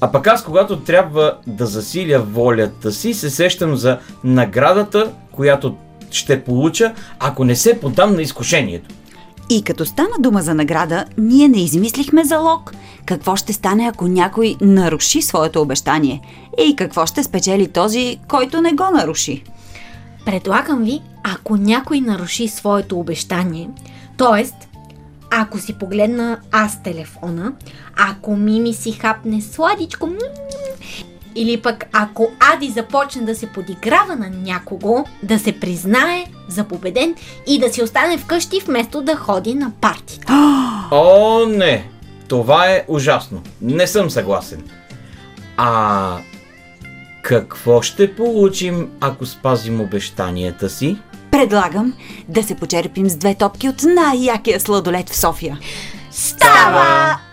А 0.00 0.12
пък 0.12 0.26
аз, 0.26 0.44
когато 0.44 0.80
трябва 0.80 1.36
да 1.46 1.66
засиля 1.66 2.18
волята 2.18 2.92
си, 2.92 3.14
се 3.14 3.30
сещам 3.30 3.76
за 3.76 3.98
наградата, 4.24 5.12
която 5.32 5.76
ще 6.10 6.44
получа, 6.44 6.94
ако 7.18 7.44
не 7.44 7.56
се 7.56 7.80
подам 7.80 8.14
на 8.14 8.22
изкушението. 8.22 8.94
И 9.50 9.62
като 9.62 9.86
стана 9.86 10.16
дума 10.18 10.42
за 10.42 10.54
награда, 10.54 11.04
ние 11.18 11.48
не 11.48 11.62
измислихме 11.62 12.24
залог. 12.24 12.72
Какво 13.06 13.36
ще 13.36 13.52
стане, 13.52 13.86
ако 13.86 14.08
някой 14.08 14.56
наруши 14.60 15.22
своето 15.22 15.62
обещание? 15.62 16.20
И 16.58 16.76
какво 16.76 17.06
ще 17.06 17.22
спечели 17.22 17.68
този, 17.68 18.18
който 18.28 18.60
не 18.60 18.72
го 18.72 18.90
наруши? 18.94 19.44
Предлагам 20.24 20.84
ви, 20.84 21.00
ако 21.24 21.56
някой 21.56 22.00
наруши 22.00 22.48
своето 22.48 22.98
обещание, 23.00 23.70
т.е. 24.18 24.50
ако 25.30 25.58
си 25.58 25.78
погледна 25.78 26.38
аз 26.52 26.82
телефона, 26.82 27.52
ако 27.96 28.36
Мими 28.36 28.74
си 28.74 28.92
хапне 28.92 29.42
сладичко, 29.42 30.08
или 31.36 31.62
пък 31.62 31.84
ако 31.92 32.30
Ади 32.54 32.70
започне 32.70 33.22
да 33.22 33.34
се 33.34 33.46
подиграва 33.46 34.16
на 34.16 34.30
някого, 34.30 35.04
да 35.22 35.38
се 35.38 35.60
признае 35.60 36.24
за 36.48 36.64
победен 36.64 37.14
и 37.46 37.58
да 37.58 37.72
си 37.72 37.82
остане 37.82 38.18
вкъщи 38.18 38.60
вместо 38.66 39.02
да 39.02 39.16
ходи 39.16 39.54
на 39.54 39.72
парти. 39.80 40.20
О, 40.90 41.46
не! 41.46 41.88
Това 42.28 42.70
е 42.70 42.84
ужасно. 42.88 43.42
Не 43.62 43.86
съм 43.86 44.10
съгласен. 44.10 44.62
А 45.56 46.18
какво 47.22 47.82
ще 47.82 48.14
получим, 48.14 48.90
ако 49.00 49.26
спазим 49.26 49.80
обещанията 49.80 50.70
си? 50.70 50.96
Предлагам 51.30 51.94
да 52.28 52.42
се 52.42 52.54
почерпим 52.54 53.08
с 53.08 53.16
две 53.16 53.34
топки 53.34 53.68
от 53.68 53.82
най-якия 53.82 54.60
сладолет 54.60 55.10
в 55.10 55.16
София. 55.16 55.58
Става! 56.10 57.25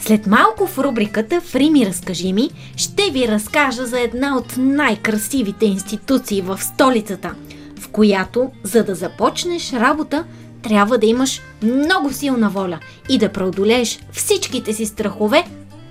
След 0.00 0.26
малко 0.26 0.66
в 0.66 0.78
рубриката 0.78 1.40
Фри 1.40 1.70
ми 1.70 1.86
разкажи 1.86 2.32
ми, 2.32 2.50
ще 2.76 3.10
ви 3.10 3.28
разкажа 3.28 3.86
за 3.86 4.00
една 4.00 4.36
от 4.36 4.54
най-красивите 4.56 5.66
институции 5.66 6.42
в 6.42 6.58
столицата, 6.62 7.34
в 7.80 7.88
която, 7.88 8.50
за 8.62 8.84
да 8.84 8.94
започнеш 8.94 9.72
работа, 9.72 10.24
трябва 10.62 10.98
да 10.98 11.06
имаш 11.06 11.40
много 11.62 12.12
силна 12.12 12.50
воля 12.50 12.78
и 13.08 13.18
да 13.18 13.32
преодолееш 13.32 13.98
всичките 14.12 14.72
си 14.72 14.86
страхове 14.86 15.44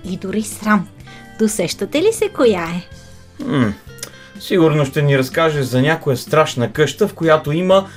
и 0.04 0.16
дори 0.16 0.42
срам. 0.42 0.88
Досещате 1.38 2.02
ли 2.02 2.12
се 2.12 2.28
коя 2.28 2.62
е? 2.62 2.82
М- 3.44 3.72
сигурно 4.40 4.86
ще 4.86 5.02
ни 5.02 5.18
разкажеш 5.18 5.64
за 5.64 5.82
някоя 5.82 6.16
страшна 6.16 6.72
къща, 6.72 7.08
в 7.08 7.14
която 7.14 7.52
има 7.52 7.88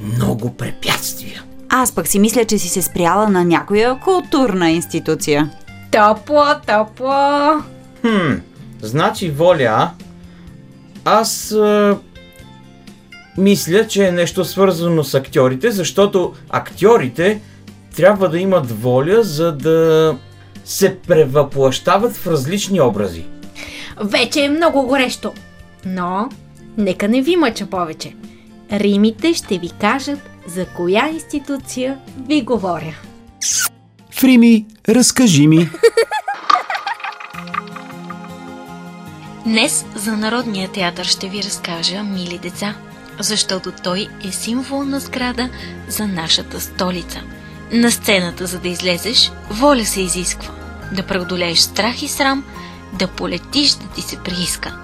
много 0.00 0.56
препятствия. 0.56 1.42
Аз 1.76 1.92
пък 1.92 2.08
си 2.08 2.18
мисля, 2.18 2.44
че 2.44 2.58
си 2.58 2.68
се 2.68 2.82
спряла 2.82 3.28
на 3.28 3.44
някоя 3.44 4.00
културна 4.00 4.70
институция. 4.70 5.50
Топло, 5.90 6.44
топло! 6.66 7.62
Хм, 8.00 8.32
значи 8.82 9.30
воля? 9.30 9.90
Аз 11.04 11.52
а, 11.52 11.98
мисля, 13.38 13.86
че 13.86 14.06
е 14.06 14.12
нещо 14.12 14.44
свързано 14.44 15.04
с 15.04 15.14
актьорите, 15.14 15.70
защото 15.70 16.32
актьорите 16.50 17.40
трябва 17.96 18.28
да 18.28 18.38
имат 18.38 18.82
воля, 18.82 19.22
за 19.22 19.52
да 19.52 20.16
се 20.64 20.98
превъплащават 20.98 22.16
в 22.16 22.26
различни 22.26 22.80
образи. 22.80 23.24
Вече 24.00 24.44
е 24.44 24.48
много 24.48 24.86
горещо, 24.86 25.32
но 25.86 26.28
нека 26.78 27.08
не 27.08 27.22
ви 27.22 27.36
мъча 27.36 27.66
повече. 27.66 28.14
Римите 28.72 29.34
ще 29.34 29.58
ви 29.58 29.70
кажат 29.80 30.33
за 30.46 30.66
коя 30.66 31.08
институция 31.08 31.98
ви 32.28 32.42
говоря. 32.42 32.94
Фрими, 34.10 34.66
разкажи 34.88 35.46
ми. 35.46 35.70
Днес 39.44 39.84
за 39.94 40.16
Народния 40.16 40.68
театър 40.68 41.04
ще 41.04 41.28
ви 41.28 41.42
разкажа, 41.42 42.02
мили 42.02 42.38
деца, 42.38 42.74
защото 43.20 43.72
той 43.82 44.08
е 44.28 44.32
символ 44.32 44.84
на 44.84 45.00
сграда 45.00 45.48
за 45.88 46.06
нашата 46.06 46.60
столица. 46.60 47.20
На 47.72 47.90
сцената, 47.90 48.46
за 48.46 48.58
да 48.58 48.68
излезеш, 48.68 49.32
воля 49.50 49.84
се 49.84 50.00
изисква. 50.00 50.54
Да 50.92 51.06
преодолееш 51.06 51.58
страх 51.58 52.02
и 52.02 52.08
срам, 52.08 52.44
да 52.92 53.08
полетиш 53.08 53.70
да 53.70 53.88
ти 53.94 54.02
се 54.02 54.16
прииска. 54.16 54.78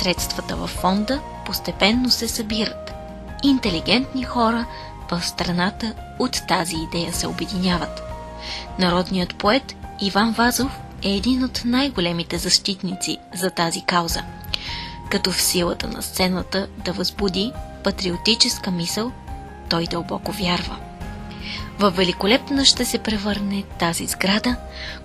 Средствата 0.00 0.56
във 0.56 0.70
фонда 0.70 1.20
постепенно 1.46 2.10
се 2.10 2.28
събират. 2.28 2.92
Интелигентни 3.44 4.24
хора 4.24 4.66
в 5.10 5.24
страната 5.24 5.94
от 6.18 6.42
тази 6.48 6.76
идея 6.76 7.12
се 7.12 7.26
обединяват. 7.26 8.02
Народният 8.78 9.38
поет 9.38 9.74
Иван 10.02 10.32
Вазов 10.32 10.80
е 11.02 11.10
един 11.10 11.44
от 11.44 11.62
най-големите 11.64 12.38
защитници 12.38 13.18
за 13.34 13.50
тази 13.50 13.84
кауза. 13.84 14.22
Като 15.10 15.32
в 15.32 15.40
силата 15.40 15.88
на 15.88 16.02
сцената 16.02 16.66
да 16.84 16.92
възбуди 16.92 17.52
патриотическа 17.84 18.70
мисъл, 18.70 19.12
той 19.70 19.86
дълбоко 19.86 20.32
вярва. 20.32 20.76
Във 21.78 21.96
великолепна 21.96 22.64
ще 22.64 22.84
се 22.84 22.98
превърне 22.98 23.62
тази 23.78 24.06
сграда, 24.06 24.56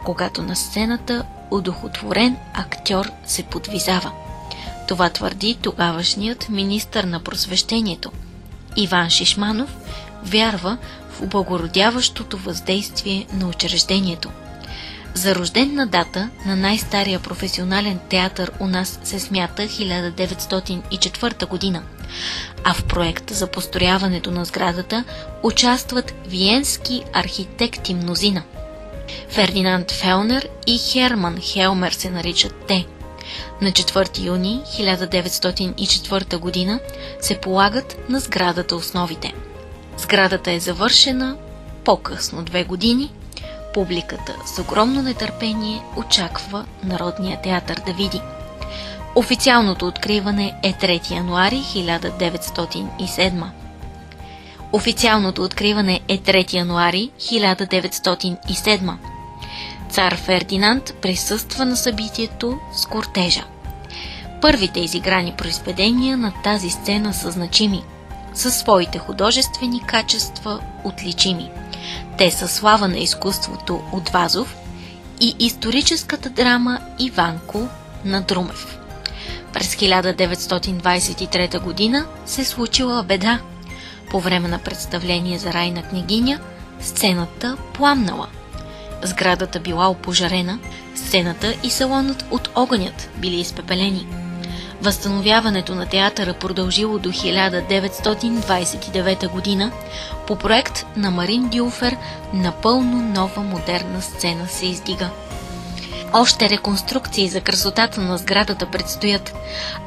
когато 0.03 0.43
на 0.43 0.55
сцената 0.55 1.25
удохотворен 1.51 2.37
актьор 2.53 3.11
се 3.25 3.43
подвизава. 3.43 4.11
Това 4.87 5.09
твърди 5.09 5.57
тогавашният 5.61 6.49
министър 6.49 7.03
на 7.03 7.19
просвещението. 7.19 8.11
Иван 8.75 9.09
Шишманов 9.09 9.75
вярва 10.23 10.77
в 11.09 11.21
облагородяващото 11.21 12.37
въздействие 12.37 13.27
на 13.33 13.47
учреждението. 13.47 14.29
За 15.17 15.35
рожденна 15.35 15.87
дата 15.87 16.29
на 16.45 16.55
най-стария 16.55 17.19
професионален 17.19 17.99
театър 18.09 18.51
у 18.59 18.67
нас 18.67 18.99
се 19.03 19.19
смята 19.19 19.63
1904 19.63 21.47
година, 21.47 21.83
а 22.63 22.73
в 22.73 22.83
проекта 22.83 23.33
за 23.33 23.47
построяването 23.47 24.31
на 24.31 24.45
сградата 24.45 25.03
участват 25.43 26.13
виенски 26.27 27.03
архитекти 27.13 27.93
мнозина. 27.93 28.43
Фердинанд 29.29 29.91
Фелнер 29.91 30.49
и 30.67 30.77
Херман 30.77 31.37
Хелмер 31.41 31.91
се 31.91 32.09
наричат 32.09 32.55
те. 32.67 32.85
На 33.61 33.71
4 33.71 34.23
юни 34.23 34.61
1904 34.79 36.37
година 36.37 36.79
се 37.21 37.37
полагат 37.37 38.09
на 38.09 38.19
сградата 38.19 38.75
основите. 38.75 39.33
Сградата 39.97 40.51
е 40.51 40.59
завършена 40.59 41.35
по-късно 41.83 42.43
две 42.43 42.63
години. 42.63 43.11
Публиката 43.73 44.35
с 44.45 44.61
огромно 44.61 45.01
нетърпение 45.01 45.81
очаква 45.97 46.65
Народния 46.83 47.41
театър 47.41 47.81
да 47.85 47.93
види. 47.93 48.21
Официалното 49.15 49.87
откриване 49.87 50.59
е 50.63 50.73
3 50.73 51.11
януари 51.11 51.55
1907. 51.55 53.43
Официалното 54.71 55.43
откриване 55.43 55.99
е 56.07 56.17
3 56.17 56.53
януари 56.53 57.11
1907. 57.19 58.93
Цар 59.89 60.15
Фердинанд 60.15 60.93
присъства 61.01 61.65
на 61.65 61.77
събитието 61.77 62.59
с 62.73 62.85
кортежа. 62.85 63.43
Първите 64.41 64.79
изиграни 64.79 65.33
произведения 65.37 66.17
на 66.17 66.33
тази 66.43 66.69
сцена 66.69 67.13
са 67.13 67.31
значими, 67.31 67.83
със 68.33 68.55
своите 68.57 68.97
художествени 68.97 69.81
качества 69.87 70.59
отличими. 70.83 71.49
Те 72.17 72.31
са 72.31 72.47
слава 72.47 72.87
на 72.87 72.97
изкуството 72.97 73.81
от 73.91 74.09
Вазов 74.09 74.55
и 75.21 75.35
историческата 75.39 76.29
драма 76.29 76.79
Иванко 76.99 77.67
на 78.05 78.21
Друмев. 78.21 78.77
През 79.53 79.75
1923 79.75 81.59
година 81.59 82.05
се 82.25 82.45
случила 82.45 83.03
беда. 83.03 83.39
По 84.09 84.19
време 84.19 84.47
на 84.47 84.59
представление 84.59 85.39
за 85.39 85.53
райна 85.53 85.83
княгиня, 85.83 86.39
сцената 86.81 87.57
пламнала. 87.73 88.27
Сградата 89.03 89.59
била 89.59 89.89
опожарена, 89.89 90.59
сцената 90.95 91.53
и 91.63 91.69
салонът 91.69 92.25
от 92.31 92.49
огънят 92.55 93.09
били 93.17 93.35
изпепелени. 93.35 94.26
Възстановяването 94.81 95.75
на 95.75 95.85
театъра 95.85 96.33
продължило 96.33 96.99
до 96.99 97.09
1929 97.09 99.29
година 99.29 99.71
по 100.27 100.35
проект 100.35 100.85
на 100.95 101.11
Марин 101.11 101.49
Дюфер 101.49 101.97
напълно 102.33 103.01
нова 103.01 103.41
модерна 103.41 104.01
сцена 104.01 104.47
се 104.47 104.65
издига. 104.65 105.09
Още 106.13 106.49
реконструкции 106.49 107.29
за 107.29 107.41
красотата 107.41 108.01
на 108.01 108.17
сградата 108.17 108.71
предстоят. 108.71 109.35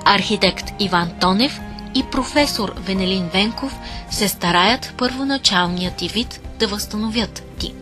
Архитект 0.05 0.73
Иван 0.79 1.11
Тонев 1.21 1.61
и 1.95 2.03
професор 2.03 2.73
Венелин 2.77 3.29
Венков 3.29 3.79
се 4.11 4.29
стараят 4.29 4.95
първоначалният 4.97 6.03
и 6.03 6.09
вид 6.09 6.41
да 6.59 6.67
възстановят 6.67 7.43
ти. 7.59 7.75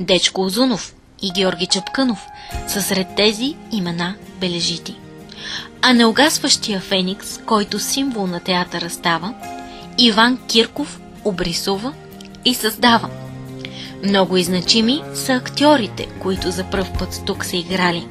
Дечко 0.00 0.44
Озунов 0.44 0.94
и 1.22 1.32
Георги 1.32 1.66
Чапкънов 1.66 2.26
са 2.68 2.82
сред 2.82 3.06
тези 3.16 3.56
имена 3.72 4.14
бележити. 4.40 4.96
А 5.86 5.92
неугасващия 5.92 6.80
Феникс, 6.80 7.40
който 7.46 7.78
символ 7.78 8.26
на 8.26 8.40
театъра 8.40 8.90
става, 8.90 9.34
Иван 9.98 10.38
Кирков 10.46 11.00
обрисува 11.24 11.92
и 12.44 12.54
създава. 12.54 13.10
Много 14.04 14.36
изначими 14.36 15.02
са 15.14 15.32
актьорите, 15.32 16.08
които 16.22 16.50
за 16.50 16.64
пръв 16.64 16.92
път 16.98 17.22
тук 17.26 17.44
са 17.44 17.56
играли. 17.56 18.06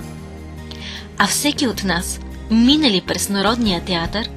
А 1.17 1.27
всеки 1.27 1.67
от 1.67 1.83
нас, 1.83 2.19
минали 2.51 3.01
през 3.07 3.29
Народния 3.29 3.85
театър, 3.85 4.29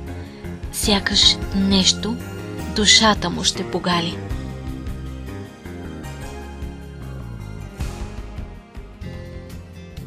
сякаш 0.72 1.36
нещо 1.54 2.16
душата 2.76 3.30
му 3.30 3.44
ще 3.44 3.70
погали. 3.70 4.18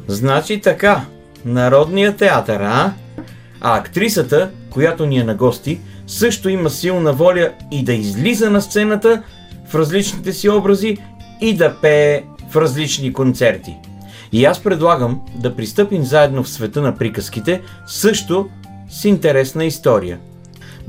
Значи 0.08 0.60
така, 0.60 1.04
Народния 1.44 2.16
театър, 2.16 2.60
а? 2.60 2.92
А 3.60 3.78
актрисата, 3.78 4.50
която 4.70 5.06
ни 5.06 5.18
е 5.18 5.24
на 5.24 5.34
гости, 5.34 5.80
също 6.06 6.48
има 6.48 6.70
силна 6.70 7.12
воля 7.12 7.52
и 7.70 7.84
да 7.84 7.92
излиза 7.92 8.50
на 8.50 8.62
сцената 8.62 9.22
в 9.66 9.74
различните 9.74 10.32
си 10.32 10.48
образи 10.48 10.96
и 11.40 11.56
да 11.56 11.74
пее 11.82 12.22
в 12.50 12.56
различни 12.56 13.12
концерти. 13.12 13.76
И 14.32 14.44
аз 14.44 14.62
предлагам 14.62 15.20
да 15.36 15.56
пристъпим 15.56 16.04
заедно 16.04 16.42
в 16.42 16.48
света 16.48 16.82
на 16.82 16.96
приказките, 16.96 17.62
също 17.86 18.48
с 18.90 19.04
интересна 19.04 19.64
история. 19.64 20.18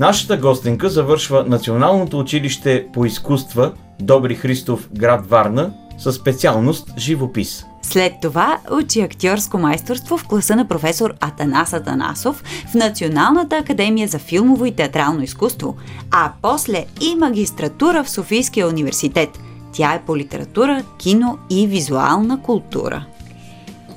Нашата 0.00 0.36
гостенка 0.36 0.88
завършва 0.88 1.44
Националното 1.48 2.18
училище 2.18 2.86
по 2.92 3.04
изкуства 3.04 3.72
Добри 4.00 4.34
Христов, 4.34 4.88
град 4.94 5.26
Варна, 5.26 5.72
със 5.98 6.16
специалност 6.16 6.98
живопис. 6.98 7.64
След 7.82 8.12
това 8.22 8.58
учи 8.70 9.00
актьорско 9.00 9.58
майсторство 9.58 10.18
в 10.18 10.28
класа 10.28 10.56
на 10.56 10.68
професор 10.68 11.14
Атанас 11.20 11.72
Атанасов 11.72 12.44
в 12.70 12.74
Националната 12.74 13.56
академия 13.56 14.08
за 14.08 14.18
филмово 14.18 14.66
и 14.66 14.76
театрално 14.76 15.22
изкуство, 15.22 15.76
а 16.10 16.32
после 16.42 16.86
и 17.00 17.14
магистратура 17.14 18.04
в 18.04 18.10
Софийския 18.10 18.68
университет. 18.68 19.38
Тя 19.72 19.94
е 19.94 20.02
по 20.02 20.16
литература, 20.16 20.84
кино 20.98 21.38
и 21.50 21.66
визуална 21.66 22.42
култура. 22.42 23.06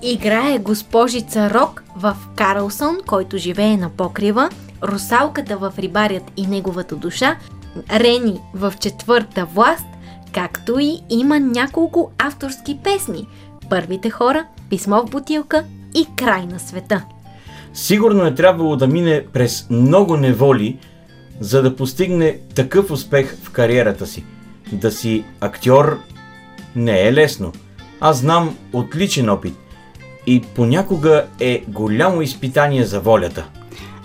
Играе 0.02 0.60
госпожица 0.60 1.50
Рок 1.50 1.84
в 1.96 2.16
Карлсон, 2.36 2.98
който 3.08 3.38
живее 3.38 3.78
на 3.78 3.90
покрива, 3.90 4.50
Русалката 4.84 5.58
в 5.58 5.74
Рибарят 5.78 6.32
и 6.38 6.48
неговата 6.48 6.96
душа, 6.96 7.38
Рени 7.94 8.42
в 8.54 8.74
Четвърта 8.80 9.46
власт, 9.46 9.86
както 10.32 10.80
и 10.80 11.02
има 11.10 11.40
няколко 11.40 12.12
авторски 12.18 12.80
песни. 12.84 13.28
Първите 13.70 14.10
хора, 14.10 14.46
Писмо 14.70 15.02
в 15.02 15.10
бутилка 15.10 15.64
и 15.96 16.08
Край 16.16 16.46
на 16.46 16.60
света. 16.60 17.06
Сигурно 17.74 18.26
е 18.26 18.36
трябвало 18.36 18.76
да 18.76 18.88
мине 18.88 19.26
през 19.34 19.68
много 19.70 20.18
неволи, 20.18 20.80
за 21.40 21.62
да 21.62 21.76
постигне 21.76 22.38
такъв 22.56 22.92
успех 22.92 23.38
в 23.44 23.52
кариерата 23.52 24.08
си. 24.08 24.24
Да 24.72 24.92
си 24.92 25.24
актьор 25.42 26.00
не 26.76 27.08
е 27.08 27.14
лесно. 27.14 27.52
Аз 28.00 28.18
знам 28.18 28.58
от 28.74 28.96
личен 28.96 29.30
опит. 29.30 29.54
И 30.28 30.42
понякога 30.56 31.26
е 31.40 31.64
голямо 31.68 32.22
изпитание 32.22 32.84
за 32.84 33.00
волята. 33.00 33.46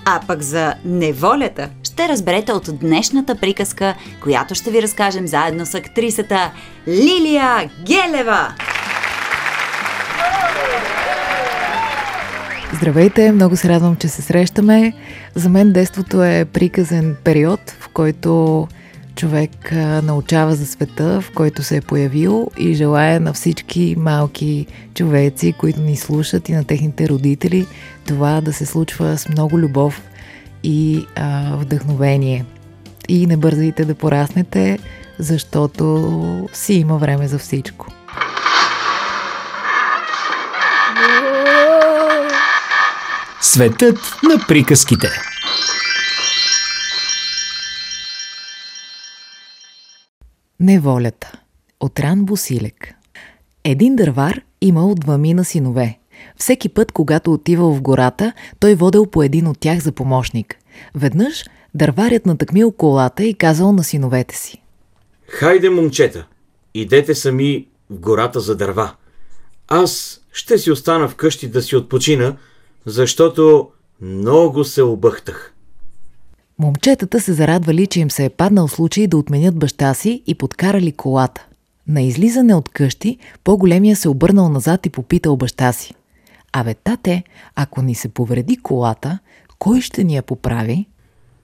А 0.05 0.21
пък 0.27 0.43
за 0.43 0.75
неволята 0.85 1.69
ще 1.83 2.09
разберете 2.09 2.53
от 2.53 2.79
днешната 2.79 3.35
приказка, 3.35 3.95
която 4.23 4.55
ще 4.55 4.71
ви 4.71 4.83
разкажем 4.83 5.27
заедно 5.27 5.67
с 5.67 5.75
актрисата 5.75 6.51
Лилия 6.89 7.71
Гелева. 7.87 8.55
Здравейте, 12.81 13.33
много 13.33 13.57
се 13.57 13.69
радвам, 13.69 13.97
че 13.97 14.09
се 14.09 14.23
срещаме. 14.23 14.93
За 15.35 15.49
мен 15.49 15.73
детството 15.73 16.23
е 16.23 16.45
приказен 16.53 17.17
период, 17.25 17.61
в 17.71 17.89
който 17.89 18.69
човек 19.17 19.73
научава 20.03 20.55
за 20.55 20.67
света, 20.67 21.21
в 21.21 21.31
който 21.35 21.63
се 21.63 21.77
е 21.77 21.81
появил 21.81 22.51
и 22.59 22.75
желая 22.75 23.21
на 23.21 23.33
всички 23.33 23.95
малки 23.99 24.67
човеци, 24.95 25.53
които 25.53 25.81
ни 25.81 25.97
слушат 25.97 26.49
и 26.49 26.53
на 26.53 26.65
техните 26.65 27.09
родители, 27.09 27.67
това 28.07 28.41
да 28.41 28.53
се 28.53 28.67
случва 28.67 29.19
с 29.19 29.29
много 29.29 29.59
любов 29.59 30.03
и 30.63 31.07
а, 31.17 31.57
вдъхновение. 31.57 32.45
И 33.09 33.27
не 33.27 33.37
бързайте 33.37 33.85
да 33.85 33.95
пораснете, 33.95 34.79
защото 35.19 36.49
си 36.53 36.75
има 36.75 36.99
време 36.99 37.29
за 37.29 37.39
всичко. 37.39 37.87
Светът 43.43 43.99
на 44.23 44.45
приказките. 44.49 45.09
Неволята 50.61 51.33
от 51.81 52.01
Ран 52.01 52.25
Босилек 52.25 52.95
Един 53.65 53.97
дървар 53.97 54.41
имал 54.61 54.95
двамина 54.95 55.45
синове. 55.45 55.99
Всеки 56.37 56.69
път, 56.69 56.93
когато 56.93 57.33
отивал 57.33 57.75
в 57.75 57.83
гората, 57.83 58.33
той 58.59 58.75
водел 58.75 59.07
по 59.07 59.23
един 59.23 59.47
от 59.47 59.59
тях 59.61 59.79
за 59.79 59.93
помощник. 59.93 60.57
Веднъж 60.95 61.45
дърварят 61.75 62.27
натъкмил 62.27 62.73
колата 62.73 63.25
и 63.25 63.35
казал 63.35 63.73
на 63.73 63.85
синовете 63.85 64.37
си. 64.37 64.63
Хайде, 65.29 65.71
момчета, 65.71 66.27
идете 66.75 67.15
сами 67.15 67.67
в 67.91 67.99
гората 67.99 68.41
за 68.41 68.57
дърва. 68.57 68.95
Аз 69.69 70.21
ще 70.33 70.59
си 70.59 70.71
остана 70.71 71.09
вкъщи 71.09 71.49
да 71.49 71.63
си 71.63 71.77
отпочина, 71.77 72.37
защото 72.87 73.69
много 74.01 74.65
се 74.65 74.83
объхтах. 74.83 75.55
Момчетата 76.59 77.21
се 77.21 77.33
зарадвали, 77.33 77.87
че 77.87 78.01
им 78.01 78.11
се 78.11 78.25
е 78.25 78.31
паднал 78.31 78.69
случай 78.69 79.07
да 79.07 79.17
отменят 79.17 79.59
баща 79.59 79.95
си 79.95 80.23
и 80.27 80.35
подкарали 80.35 80.93
колата. 80.93 81.47
На 81.87 82.03
излизане 82.03 82.55
от 82.55 82.69
къщи, 82.69 83.19
по-големия 83.45 83.97
се 83.97 84.09
обърнал 84.09 84.49
назад 84.49 84.87
и 84.87 84.91
попитал 84.91 85.37
баща 85.37 85.73
си. 85.73 85.95
Абе, 86.53 86.75
тате, 86.75 87.25
ако 87.55 87.83
ни 87.83 87.95
се 87.95 88.09
повреди 88.09 88.57
колата, 88.57 89.19
кой 89.59 89.81
ще 89.81 90.05
ни 90.05 90.17
я 90.17 90.23
поправи? 90.23 90.87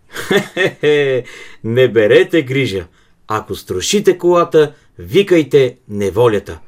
Хе-хе, 0.08 1.24
не 1.64 1.88
берете 1.88 2.42
грижа. 2.42 2.86
Ако 3.28 3.54
струшите 3.54 4.18
колата, 4.18 4.74
викайте 4.98 5.76
неволята. 5.88 6.60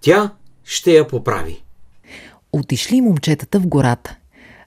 Тя 0.00 0.30
ще 0.64 0.92
я 0.92 1.08
поправи. 1.08 1.62
Отишли 2.52 3.00
момчетата 3.00 3.60
в 3.60 3.66
гората. 3.66 4.16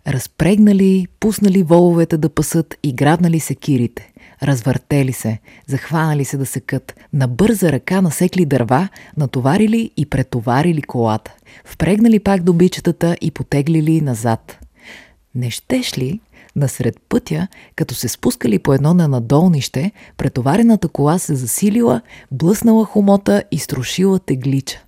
Разпрегнали, 0.07 1.07
пуснали 1.19 1.63
воловете 1.63 2.17
да 2.17 2.29
пасат 2.29 2.75
и 2.83 2.93
грабнали 2.93 3.39
секирите. 3.39 4.11
Развъртели 4.43 5.13
се, 5.13 5.39
захванали 5.67 6.25
се 6.25 6.37
да 6.37 6.45
секат. 6.45 6.95
На 7.13 7.27
бърза 7.27 7.71
ръка 7.71 8.01
насекли 8.01 8.45
дърва, 8.45 8.89
натоварили 9.17 9.91
и 9.97 10.05
претоварили 10.05 10.81
колата. 10.81 11.33
Впрегнали 11.65 12.19
пак 12.19 12.43
добичетата 12.43 13.17
и 13.21 13.31
потеглили 13.31 14.01
назад. 14.01 14.59
Не 15.35 15.51
щеш 15.51 15.97
ли, 15.97 16.19
насред 16.55 17.01
пътя, 17.09 17.47
като 17.75 17.95
се 17.95 18.07
спускали 18.07 18.59
по 18.59 18.73
едно 18.73 18.93
на 18.93 19.07
надолнище, 19.07 19.91
претоварената 20.17 20.87
кола 20.87 21.19
се 21.19 21.35
засилила, 21.35 22.01
блъснала 22.31 22.85
хомота 22.85 23.43
и 23.51 23.59
струшила 23.59 24.19
теглича. 24.19 24.83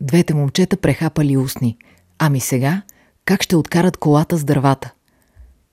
Двете 0.00 0.34
момчета 0.34 0.76
прехапали 0.76 1.36
устни. 1.36 1.76
Ами 2.18 2.40
сега, 2.40 2.82
как 3.24 3.42
ще 3.42 3.56
откарат 3.56 3.96
колата 3.96 4.36
с 4.36 4.44
дървата? 4.44 4.92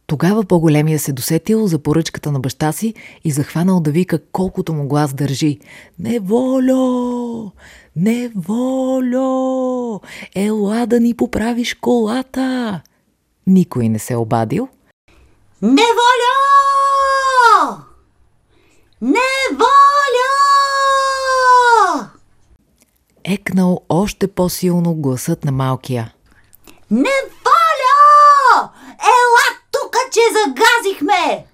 Тогава 0.08 0.44
по-големия 0.44 1.00
се 1.00 1.14
досетил 1.14 1.68
за 1.68 1.80
поръчката 1.80 2.32
на 2.32 2.40
баща 2.40 2.72
си 2.72 2.94
и 3.24 3.32
захванал 3.32 3.80
да 3.80 3.92
вика 3.92 4.20
колкото 4.32 4.74
му 4.74 4.88
глас 4.88 5.14
държи. 5.14 5.60
Неволю! 6.00 7.52
Неволю! 7.96 9.20
Ела 10.36 10.86
да 10.86 11.00
ни 11.00 11.14
поправиш 11.14 11.74
колата! 11.74 12.82
Никой 13.48 13.90
не 13.90 14.00
се 14.00 14.16
обадил. 14.16 14.68
Неволя! 15.62 15.82
Неволя! 19.02 19.22
Екнал 23.24 23.82
още 23.90 24.28
по-силно 24.28 24.96
гласът 24.96 25.46
на 25.46 25.52
малкия. 25.52 26.14
Неволя! 26.92 28.70
Ела 29.00 29.58
тука, 29.72 30.00
че 30.12 30.20
загазихме! 30.34 31.46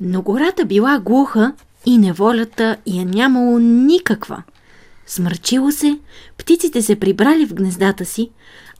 Но 0.00 0.22
гората 0.22 0.64
била 0.64 0.98
глуха 0.98 1.52
и 1.86 1.98
неволята 1.98 2.76
я 2.86 3.04
нямало 3.04 3.58
никаква. 3.58 4.42
Смърчило 5.06 5.72
се, 5.72 5.98
птиците 6.38 6.82
се 6.82 7.00
прибрали 7.00 7.46
в 7.46 7.54
гнездата 7.54 8.04
си, 8.04 8.30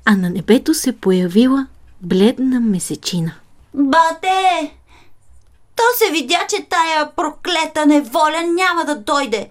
а 0.05 0.17
на 0.17 0.31
небето 0.31 0.75
се 0.75 0.93
появила 0.93 1.67
бледна 2.01 2.61
месечина. 2.61 3.33
Бате! 3.75 4.75
То 5.77 5.83
се 5.97 6.13
видя, 6.13 6.47
че 6.49 6.67
тая 6.71 7.11
проклета 7.17 7.87
неволя 7.87 8.43
няма 8.47 8.85
да 8.85 8.97
дойде. 8.97 9.51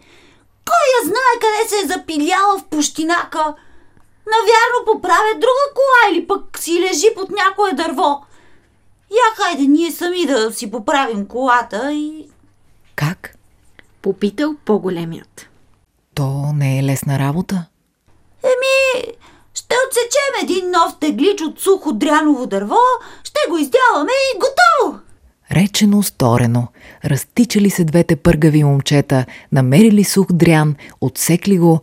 Кой 0.66 0.86
я 1.00 1.06
знае 1.06 1.34
къде 1.42 1.70
се 1.70 1.86
е 1.86 1.88
запиляла 1.88 2.60
в 2.60 2.66
пущинака? 2.66 3.54
Навярно 4.36 4.86
поправя 4.86 5.34
друга 5.34 5.66
кола 5.76 6.12
или 6.12 6.28
пък 6.28 6.60
си 6.60 6.82
лежи 6.82 7.08
под 7.16 7.30
някое 7.30 7.74
дърво. 7.74 8.22
Я 9.12 9.36
хайде 9.36 9.63
ние 9.63 9.92
сами 9.92 10.26
да 10.26 10.54
си 10.54 10.72
поправим 10.72 11.26
колата 11.26 11.94
и... 11.94 12.30
Как? 12.96 13.36
Попитал 14.02 14.56
по-големият. 14.66 15.50
То 16.16 16.54
не 16.56 16.80
е 16.80 16.84
лесна 16.84 17.20
работа. 17.20 17.66
Еми, 18.44 19.04
ще 19.54 19.76
отсечем 19.88 20.44
един 20.44 20.72
нов 20.72 21.00
теглич 21.00 21.42
от 21.42 21.60
сухо 21.60 21.94
дряново 21.94 22.48
дърво, 22.48 22.78
ще 23.24 23.40
го 23.50 23.58
издяваме 23.58 24.12
и 24.12 24.40
готово! 24.40 25.00
Речено, 25.52 26.04
сторено. 26.04 26.68
Разтичали 27.06 27.70
се 27.70 27.84
двете 27.84 28.16
пъргави 28.16 28.63
момчета, 28.63 29.26
намерили 29.52 30.04
сух 30.04 30.28
дрян, 30.32 30.76
отсекли 31.02 31.58
го, 31.58 31.82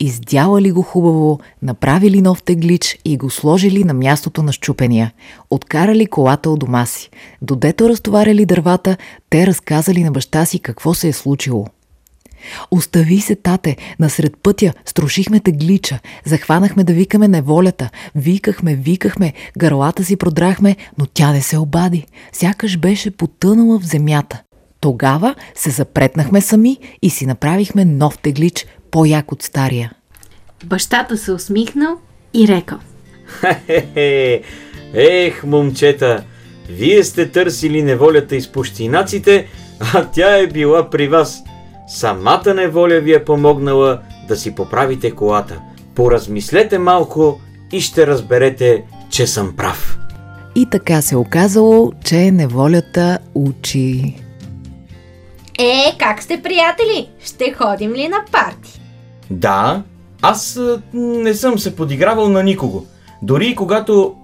издялали 0.00 0.72
го 0.72 0.82
хубаво, 0.82 1.40
направили 1.62 2.20
нов 2.20 2.42
теглич 2.42 2.98
и 3.04 3.16
го 3.16 3.30
сложили 3.30 3.84
на 3.84 3.94
мястото 3.94 4.42
на 4.42 4.52
щупения. 4.52 5.12
Откарали 5.50 6.06
колата 6.06 6.50
от 6.50 6.58
дома 6.58 6.86
си. 6.86 7.10
Додето 7.42 7.88
разтоваряли 7.88 8.46
дървата, 8.46 8.96
те 9.30 9.46
разказали 9.46 10.04
на 10.04 10.10
баща 10.10 10.44
си 10.44 10.58
какво 10.58 10.94
се 10.94 11.08
е 11.08 11.12
случило. 11.12 11.66
Остави 12.70 13.20
се, 13.20 13.34
тате, 13.34 13.76
насред 14.00 14.36
пътя 14.42 14.72
струшихме 14.84 15.40
теглича, 15.40 15.98
захванахме 16.24 16.84
да 16.84 16.92
викаме 16.92 17.28
неволята, 17.28 17.90
викахме, 18.14 18.74
викахме, 18.74 19.32
гърлата 19.58 20.04
си 20.04 20.16
продрахме, 20.16 20.76
но 20.98 21.06
тя 21.06 21.32
не 21.32 21.42
се 21.42 21.58
обади, 21.58 22.06
сякаш 22.32 22.78
беше 22.78 23.10
потънала 23.10 23.78
в 23.78 23.86
земята. 23.86 24.42
Тогава 24.80 25.34
се 25.54 25.70
запретнахме 25.70 26.40
сами 26.40 26.78
и 27.02 27.10
си 27.10 27.26
направихме 27.26 27.84
нов 27.84 28.18
теглич, 28.18 28.66
по-як 28.96 29.32
от 29.32 29.42
стария. 29.42 29.92
Бащата 30.64 31.16
се 31.16 31.32
усмихнал 31.32 31.96
и 32.34 32.48
рекал. 32.48 32.78
Хе-хе-хе! 33.26 34.42
Ех, 34.94 35.44
момчета, 35.44 36.24
вие 36.68 37.04
сте 37.04 37.30
търсили 37.30 37.82
неволята 37.82 38.36
из 38.36 38.52
пущинаците, 38.52 39.46
а 39.94 40.04
тя 40.04 40.36
е 40.36 40.46
била 40.46 40.90
при 40.90 41.08
вас. 41.08 41.42
Самата 41.88 42.54
неволя 42.54 43.00
ви 43.00 43.14
е 43.14 43.24
помогнала 43.24 44.00
да 44.28 44.36
си 44.36 44.54
поправите 44.54 45.10
колата. 45.10 45.60
Поразмислете 45.94 46.78
малко 46.78 47.40
и 47.72 47.80
ще 47.80 48.06
разберете, 48.06 48.84
че 49.10 49.26
съм 49.26 49.56
прав. 49.56 49.98
И 50.54 50.66
така 50.70 51.02
се 51.02 51.16
оказало, 51.16 51.92
че 52.04 52.30
неволята 52.30 53.18
учи. 53.34 54.16
Е, 55.58 55.96
как 55.98 56.22
сте, 56.22 56.42
приятели? 56.42 57.08
Ще 57.24 57.52
ходим 57.52 57.92
ли 57.92 58.08
на 58.08 58.24
парти? 58.32 58.75
Да, 59.30 59.82
аз 60.22 60.60
не 60.94 61.34
съм 61.34 61.58
се 61.58 61.76
подигравал 61.76 62.28
на 62.28 62.42
никого. 62.42 62.86
Дори 63.22 63.54
когато 63.54 64.14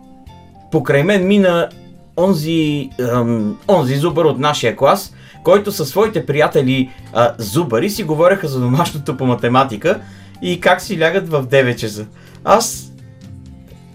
покрай 0.71 1.03
мен 1.03 1.27
мина 1.27 1.69
онзи, 2.17 2.91
ам, 3.13 3.59
онзи 3.69 3.97
зубър 3.97 4.25
от 4.25 4.39
нашия 4.39 4.77
клас, 4.77 5.15
който 5.45 5.73
със 5.73 5.89
своите 5.89 6.27
приятели 6.27 6.91
а, 7.13 7.35
зубари 7.39 7.91
си 7.91 8.05
говореха 8.05 8.49
за 8.49 8.61
домашното 8.61 9.17
по 9.17 9.27
математика 9.27 10.01
и 10.43 10.61
как 10.61 10.81
си 10.81 11.01
лягат 11.01 11.29
в 11.29 11.47
9 11.47 11.77
часа. 11.77 12.07
Аз... 12.45 12.93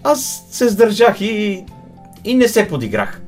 Аз 0.04 0.46
се 0.50 0.68
сдържах 0.68 1.20
и... 1.20 1.64
и 2.24 2.34
не 2.34 2.48
се 2.48 2.68
подиграх. 2.68 3.20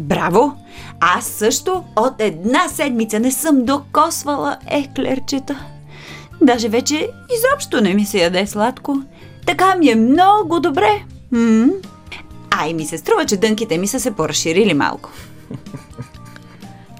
Браво! 0.00 0.56
Аз 1.00 1.26
също 1.26 1.84
от 1.96 2.14
една 2.18 2.68
седмица 2.68 3.20
не 3.20 3.30
съм 3.30 3.64
докосвала 3.64 4.56
еклерчета. 4.66 5.66
Даже 6.42 6.68
вече 6.68 7.10
изобщо 7.36 7.80
не 7.80 7.94
ми 7.94 8.04
се 8.04 8.18
яде 8.18 8.46
сладко. 8.46 9.02
Така 9.46 9.74
ми 9.74 9.90
е 9.90 9.94
много 9.94 10.60
добре. 10.60 11.02
М? 11.30 11.68
А 12.50 12.68
и 12.68 12.74
ми 12.74 12.86
се 12.86 12.98
струва, 12.98 13.26
че 13.26 13.36
дънките 13.36 13.78
ми 13.78 13.86
са 13.86 14.00
се 14.00 14.10
поразширили 14.10 14.74
малко. 14.74 15.10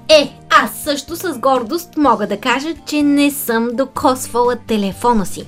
Е, 0.09 0.33
аз 0.49 0.83
също 0.83 1.15
с 1.15 1.37
гордост 1.37 1.97
мога 1.97 2.27
да 2.27 2.39
кажа, 2.39 2.67
че 2.85 3.03
не 3.03 3.31
съм 3.31 3.69
докосвала 3.73 4.55
телефона 4.55 5.25
си. 5.25 5.45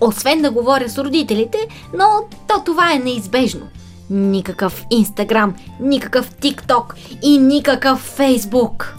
Освен 0.00 0.42
да 0.42 0.50
говоря 0.50 0.88
с 0.88 0.98
родителите, 0.98 1.58
но 1.98 2.04
то 2.48 2.64
това 2.64 2.92
е 2.92 2.98
неизбежно. 2.98 3.66
Никакъв 4.10 4.84
Инстаграм, 4.90 5.54
никакъв 5.80 6.34
ТикТок 6.34 6.94
и 7.22 7.38
никакъв 7.38 7.98
Фейсбук. 7.98 8.94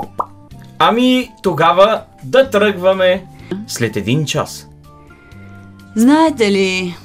Ами, 0.79 1.31
тогава 1.43 2.01
да 2.23 2.49
тръгваме 2.49 3.25
след 3.67 3.95
един 3.95 4.25
час. 4.25 4.67
Знаете 5.95 6.51
ли, 6.51 6.95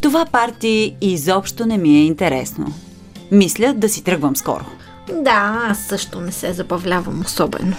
това 0.00 0.26
парти 0.26 0.96
изобщо 1.00 1.66
не 1.66 1.78
ми 1.78 1.90
е 1.90 2.04
интересно. 2.04 2.74
Мисля 3.30 3.74
да 3.76 3.88
си 3.88 4.04
тръгвам 4.04 4.36
скоро. 4.36 4.64
Да, 5.12 5.66
аз 5.68 5.78
също 5.78 6.20
не 6.20 6.32
се 6.32 6.52
забавлявам 6.52 7.20
особено. 7.20 7.76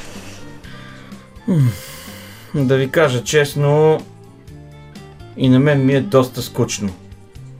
Да 2.56 2.78
ви 2.78 2.90
кажа 2.90 3.24
честно, 3.24 4.00
и 5.38 5.50
на 5.50 5.60
мен 5.60 5.86
ми 5.86 5.94
е 5.94 6.02
доста 6.02 6.42
скучно. 6.42 6.90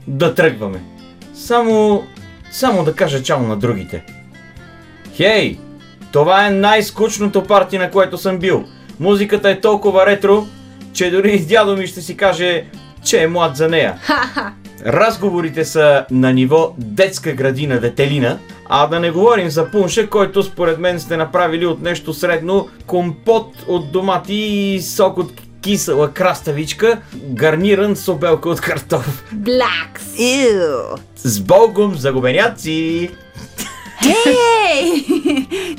Да 0.06 0.34
тръгваме. 0.34 0.82
Само, 1.34 2.02
само 2.52 2.84
да 2.84 2.94
кажа 2.94 3.22
чао 3.22 3.42
на 3.42 3.56
другите. 3.56 4.04
Хей, 5.14 5.58
това 6.12 6.46
е 6.46 6.50
най-скучното 6.50 7.44
парти, 7.44 7.78
на 7.78 7.90
което 7.90 8.18
съм 8.18 8.38
бил. 8.38 8.64
Музиката 9.02 9.50
е 9.50 9.60
толкова 9.60 10.06
ретро, 10.06 10.46
че 10.92 11.10
дори 11.10 11.38
дядо 11.38 11.76
ми 11.76 11.86
ще 11.86 12.00
си 12.00 12.16
каже, 12.16 12.64
че 13.04 13.22
е 13.22 13.26
млад 13.26 13.56
за 13.56 13.68
нея. 13.68 13.98
Разговорите 14.86 15.64
са 15.64 16.06
на 16.10 16.32
ниво 16.32 16.74
детска 16.78 17.32
градина 17.32 17.80
детелина, 17.80 18.38
а 18.68 18.86
да 18.86 19.00
не 19.00 19.10
говорим 19.10 19.50
за 19.50 19.70
пунша, 19.70 20.06
който 20.06 20.42
според 20.42 20.78
мен 20.78 21.00
сте 21.00 21.16
направили 21.16 21.66
от 21.66 21.82
нещо 21.82 22.14
средно 22.14 22.68
компот 22.86 23.48
от 23.66 23.92
домати 23.92 24.34
и 24.34 24.82
сок 24.82 25.18
от 25.18 25.32
кисела 25.60 26.12
краставичка, 26.12 26.98
гарниран 27.14 27.96
с 27.96 28.08
обелка 28.08 28.48
от 28.48 28.60
картоф. 28.60 29.24
Блакс! 29.32 30.02
С 31.16 31.40
Богом, 31.40 31.94
загубеняци! 31.94 33.10
Ей! 34.06 35.04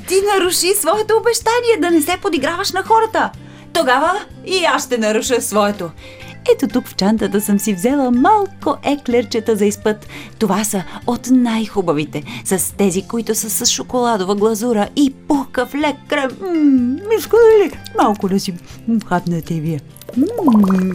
Ти 0.07 0.15
наруши 0.33 0.73
своето 0.75 1.13
обещание 1.19 1.77
да 1.81 1.91
не 1.91 2.01
се 2.01 2.17
подиграваш 2.21 2.71
на 2.71 2.83
хората. 2.83 3.31
Тогава 3.73 4.11
и 4.45 4.65
аз 4.65 4.85
ще 4.85 4.97
наруша 4.97 5.41
своето. 5.41 5.89
Ето 6.55 6.67
тук 6.67 6.87
в 6.87 6.95
чантата 6.95 7.41
съм 7.41 7.59
си 7.59 7.73
взела 7.73 8.11
малко 8.11 8.77
еклерчета 8.83 9.55
за 9.55 9.65
изпът. 9.65 10.07
Това 10.39 10.63
са 10.63 10.83
от 11.07 11.27
най-хубавите, 11.31 12.23
с 12.45 12.73
тези, 12.77 13.07
които 13.07 13.35
са 13.35 13.49
с 13.49 13.71
шоколадова 13.71 14.35
глазура 14.35 14.89
и 14.95 15.13
пухкав 15.27 15.75
лек 15.75 15.95
крем. 16.09 16.29
Мишко 17.09 17.35
ли? 17.35 17.71
Малко 17.97 18.29
да 18.29 18.39
си 18.39 18.53
хапнете 19.09 19.53
и 19.53 19.61
вие. 19.61 19.79
Ммм. 20.17 20.93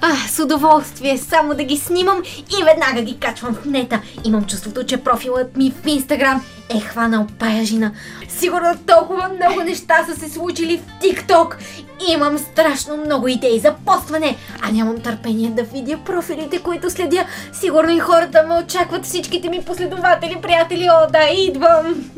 А, 0.00 0.28
с 0.28 0.42
удоволствие, 0.42 1.18
само 1.18 1.54
да 1.54 1.64
ги 1.64 1.76
снимам 1.76 2.22
и 2.60 2.64
веднага 2.64 3.02
ги 3.02 3.18
качвам 3.18 3.54
в 3.54 3.64
нета. 3.64 4.00
Имам 4.24 4.44
чувството, 4.44 4.84
че 4.84 4.96
профилът 4.96 5.56
ми 5.56 5.74
в 5.82 5.86
Инстаграм 5.86 6.44
е 6.68 6.80
хванал 6.80 7.26
паяжина. 7.38 7.92
Сигурно 8.28 8.78
толкова 8.86 9.28
много 9.28 9.60
неща 9.60 9.94
са 10.08 10.20
се 10.20 10.30
случили 10.30 10.78
в 10.78 11.00
ТикТок. 11.00 11.58
Имам 12.08 12.38
страшно 12.38 12.96
много 12.96 13.28
идеи 13.28 13.58
за 13.58 13.74
постване, 13.86 14.36
а 14.62 14.72
нямам 14.72 15.00
търпение 15.00 15.50
да 15.50 15.62
видя 15.62 15.98
профилите, 16.04 16.58
които 16.58 16.90
следя. 16.90 17.24
Сигурно 17.52 17.90
и 17.90 17.98
хората 17.98 18.42
ме 18.42 18.54
очакват 18.64 19.04
всичките 19.04 19.48
ми 19.48 19.64
последователи, 19.64 20.38
приятели. 20.42 20.88
О, 20.92 21.10
да, 21.12 21.28
идвам! 21.36 22.10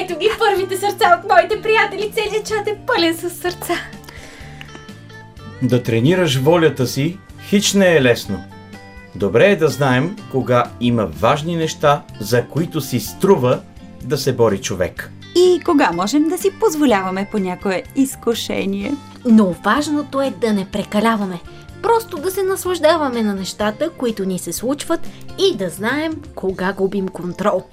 Ето 0.00 0.18
ги 0.18 0.28
първите 0.38 0.76
сърца 0.76 1.20
от 1.20 1.30
моите 1.30 1.62
приятели. 1.62 2.12
Целият 2.14 2.46
чат 2.46 2.66
е 2.66 2.78
пълен 2.86 3.16
с 3.16 3.30
сърца. 3.30 3.74
Да 5.62 5.82
тренираш 5.82 6.36
волята 6.36 6.86
си 6.86 7.18
хич 7.48 7.74
не 7.74 7.96
е 7.96 8.02
лесно. 8.02 8.44
Добре 9.14 9.50
е 9.50 9.56
да 9.56 9.68
знаем 9.68 10.16
кога 10.30 10.64
има 10.80 11.06
важни 11.06 11.56
неща, 11.56 12.02
за 12.20 12.46
които 12.46 12.80
си 12.80 13.00
струва 13.00 13.60
да 14.02 14.18
се 14.18 14.32
бори 14.32 14.60
човек. 14.60 15.10
И 15.36 15.60
кога 15.64 15.90
можем 15.92 16.28
да 16.28 16.38
си 16.38 16.50
позволяваме 16.60 17.28
по 17.30 17.38
някое 17.38 17.82
изкушение? 17.96 18.92
Но 19.24 19.54
важното 19.64 20.22
е 20.22 20.30
да 20.30 20.52
не 20.52 20.66
прекаляваме. 20.72 21.40
Просто 21.82 22.16
да 22.16 22.30
се 22.30 22.42
наслаждаваме 22.42 23.22
на 23.22 23.34
нещата, 23.34 23.90
които 23.90 24.24
ни 24.24 24.38
се 24.38 24.52
случват 24.52 25.00
и 25.38 25.56
да 25.56 25.68
знаем 25.70 26.12
кога 26.34 26.72
губим 26.72 27.08
контрол. 27.08 27.64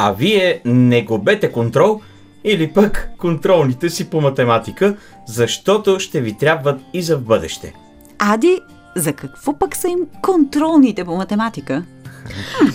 А 0.00 0.12
вие 0.12 0.60
не 0.64 1.02
губете 1.02 1.52
контрол 1.52 2.00
или 2.44 2.72
пък 2.72 3.10
контролните 3.18 3.90
си 3.90 4.10
по 4.10 4.20
математика, 4.20 4.96
защото 5.26 6.00
ще 6.00 6.20
ви 6.20 6.36
трябват 6.38 6.80
и 6.92 7.02
за 7.02 7.16
в 7.16 7.20
бъдеще. 7.20 7.72
Ади, 8.18 8.60
за 8.96 9.12
какво 9.12 9.58
пък 9.58 9.76
са 9.76 9.88
им 9.88 9.98
контролните 10.22 11.04
по 11.04 11.16
математика? 11.16 11.82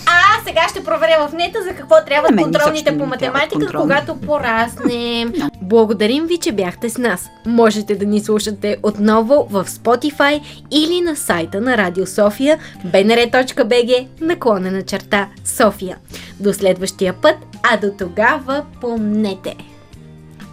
А, 0.05 0.45
сега 0.45 0.61
ще 0.69 0.83
проверя 0.83 1.27
в 1.27 1.33
нета 1.33 1.63
за 1.63 1.75
какво 1.75 1.95
трябват 2.05 2.31
мен 2.31 2.39
изобщо 2.39 2.59
контролните 2.59 2.97
по 2.97 3.05
математика, 3.05 3.59
контролни. 3.59 3.81
когато 3.81 4.15
пораснем. 4.15 5.33
Благодарим 5.61 6.27
ви, 6.27 6.37
че 6.37 6.51
бяхте 6.51 6.89
с 6.89 6.97
нас. 6.97 7.29
Можете 7.45 7.95
да 7.95 8.05
ни 8.05 8.19
слушате 8.19 8.77
отново 8.83 9.47
в 9.49 9.65
Spotify 9.65 10.41
или 10.71 11.01
на 11.01 11.15
сайта 11.15 11.61
на 11.61 11.77
Радио 11.77 12.07
София 12.07 12.59
bnr.bg 12.85 14.07
наклонена 14.21 14.81
черта 14.81 15.27
София. 15.45 15.97
До 16.43 16.53
следващия 16.53 17.13
път, 17.13 17.35
а 17.63 17.77
до 17.77 17.91
тогава 17.97 18.65
помнете. 18.81 19.55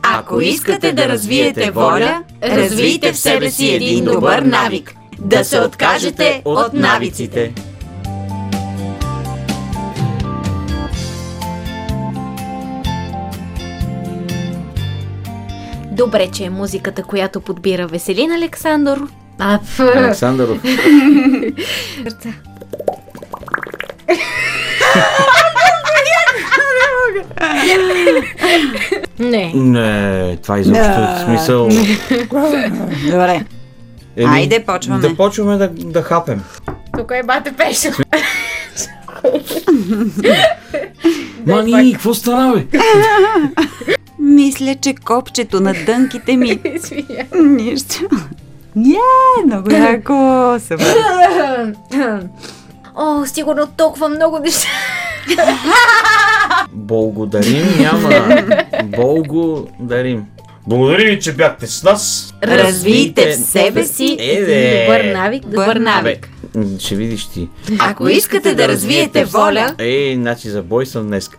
Ако 0.02 0.40
искате 0.40 0.92
да 0.92 1.08
развиете 1.08 1.70
воля, 1.70 2.22
развийте 2.42 3.12
в 3.12 3.18
себе 3.18 3.50
си 3.50 3.70
един 3.70 4.04
добър 4.04 4.38
навик. 4.38 4.94
Да 5.18 5.44
се 5.44 5.60
откажете 5.60 6.42
от 6.44 6.72
навиците. 6.72 7.52
Добре, 15.92 16.28
че 16.32 16.44
е 16.44 16.50
музиката, 16.50 17.02
която 17.02 17.40
подбира 17.40 17.86
Веселин 17.86 18.32
Александър. 18.32 19.00
А, 19.38 19.58
ф... 19.58 19.80
Александров. 19.80 20.62
Сърца. 27.10 27.54
Не. 29.18 29.52
Не, 29.54 30.36
това 30.36 30.58
изобщо 30.58 30.82
е 30.82 31.24
смисъл. 31.24 31.68
Добре. 33.10 33.44
Еми, 34.16 34.36
Айде, 34.36 34.64
почваме. 34.64 35.08
Да 35.08 35.16
почваме 35.16 35.56
да, 35.56 35.68
да 35.68 36.02
хапем. 36.02 36.42
Тук 36.98 37.12
е 37.14 37.22
бате 37.22 37.52
пешо. 37.52 37.88
Мани, 41.46 41.92
какво 41.92 42.14
стана, 42.14 42.54
бе? 42.54 42.78
Мисля, 44.18 44.74
че 44.80 44.94
копчето 44.94 45.60
на 45.60 45.74
дънките 45.86 46.36
ми... 46.36 46.60
Нищо. 47.34 48.08
Не, 48.76 48.98
много 49.46 49.72
яко. 49.72 50.12
О, 52.96 53.26
сигурно 53.26 53.66
толкова 53.66 54.08
много 54.08 54.38
неща. 54.38 54.68
Благодарим 56.68 57.66
няма. 57.78 58.42
Благодарим. 58.84 60.24
Благодарим 60.66 61.06
ви, 61.06 61.20
че 61.20 61.32
бяхте 61.32 61.66
с 61.66 61.82
нас. 61.82 62.34
Развийте 62.42 63.30
в 63.30 63.36
себе 63.36 63.84
си 63.84 64.16
Е, 64.20 64.44
бе. 64.44 64.84
Добър 64.84 65.04
навик, 65.12 65.42
добър 65.42 65.76
навик. 65.76 66.28
М, 66.54 66.64
Ще 66.78 66.94
видиш 66.94 67.26
ти. 67.26 67.48
Ако 67.78 68.08
искате 68.08 68.54
да 68.54 68.68
развиете 68.68 69.24
воля, 69.24 69.74
Ей, 69.78 70.14
значи 70.14 70.48
за 70.48 70.62
бой 70.62 70.86
съм 70.86 71.06
днес. 71.06 71.30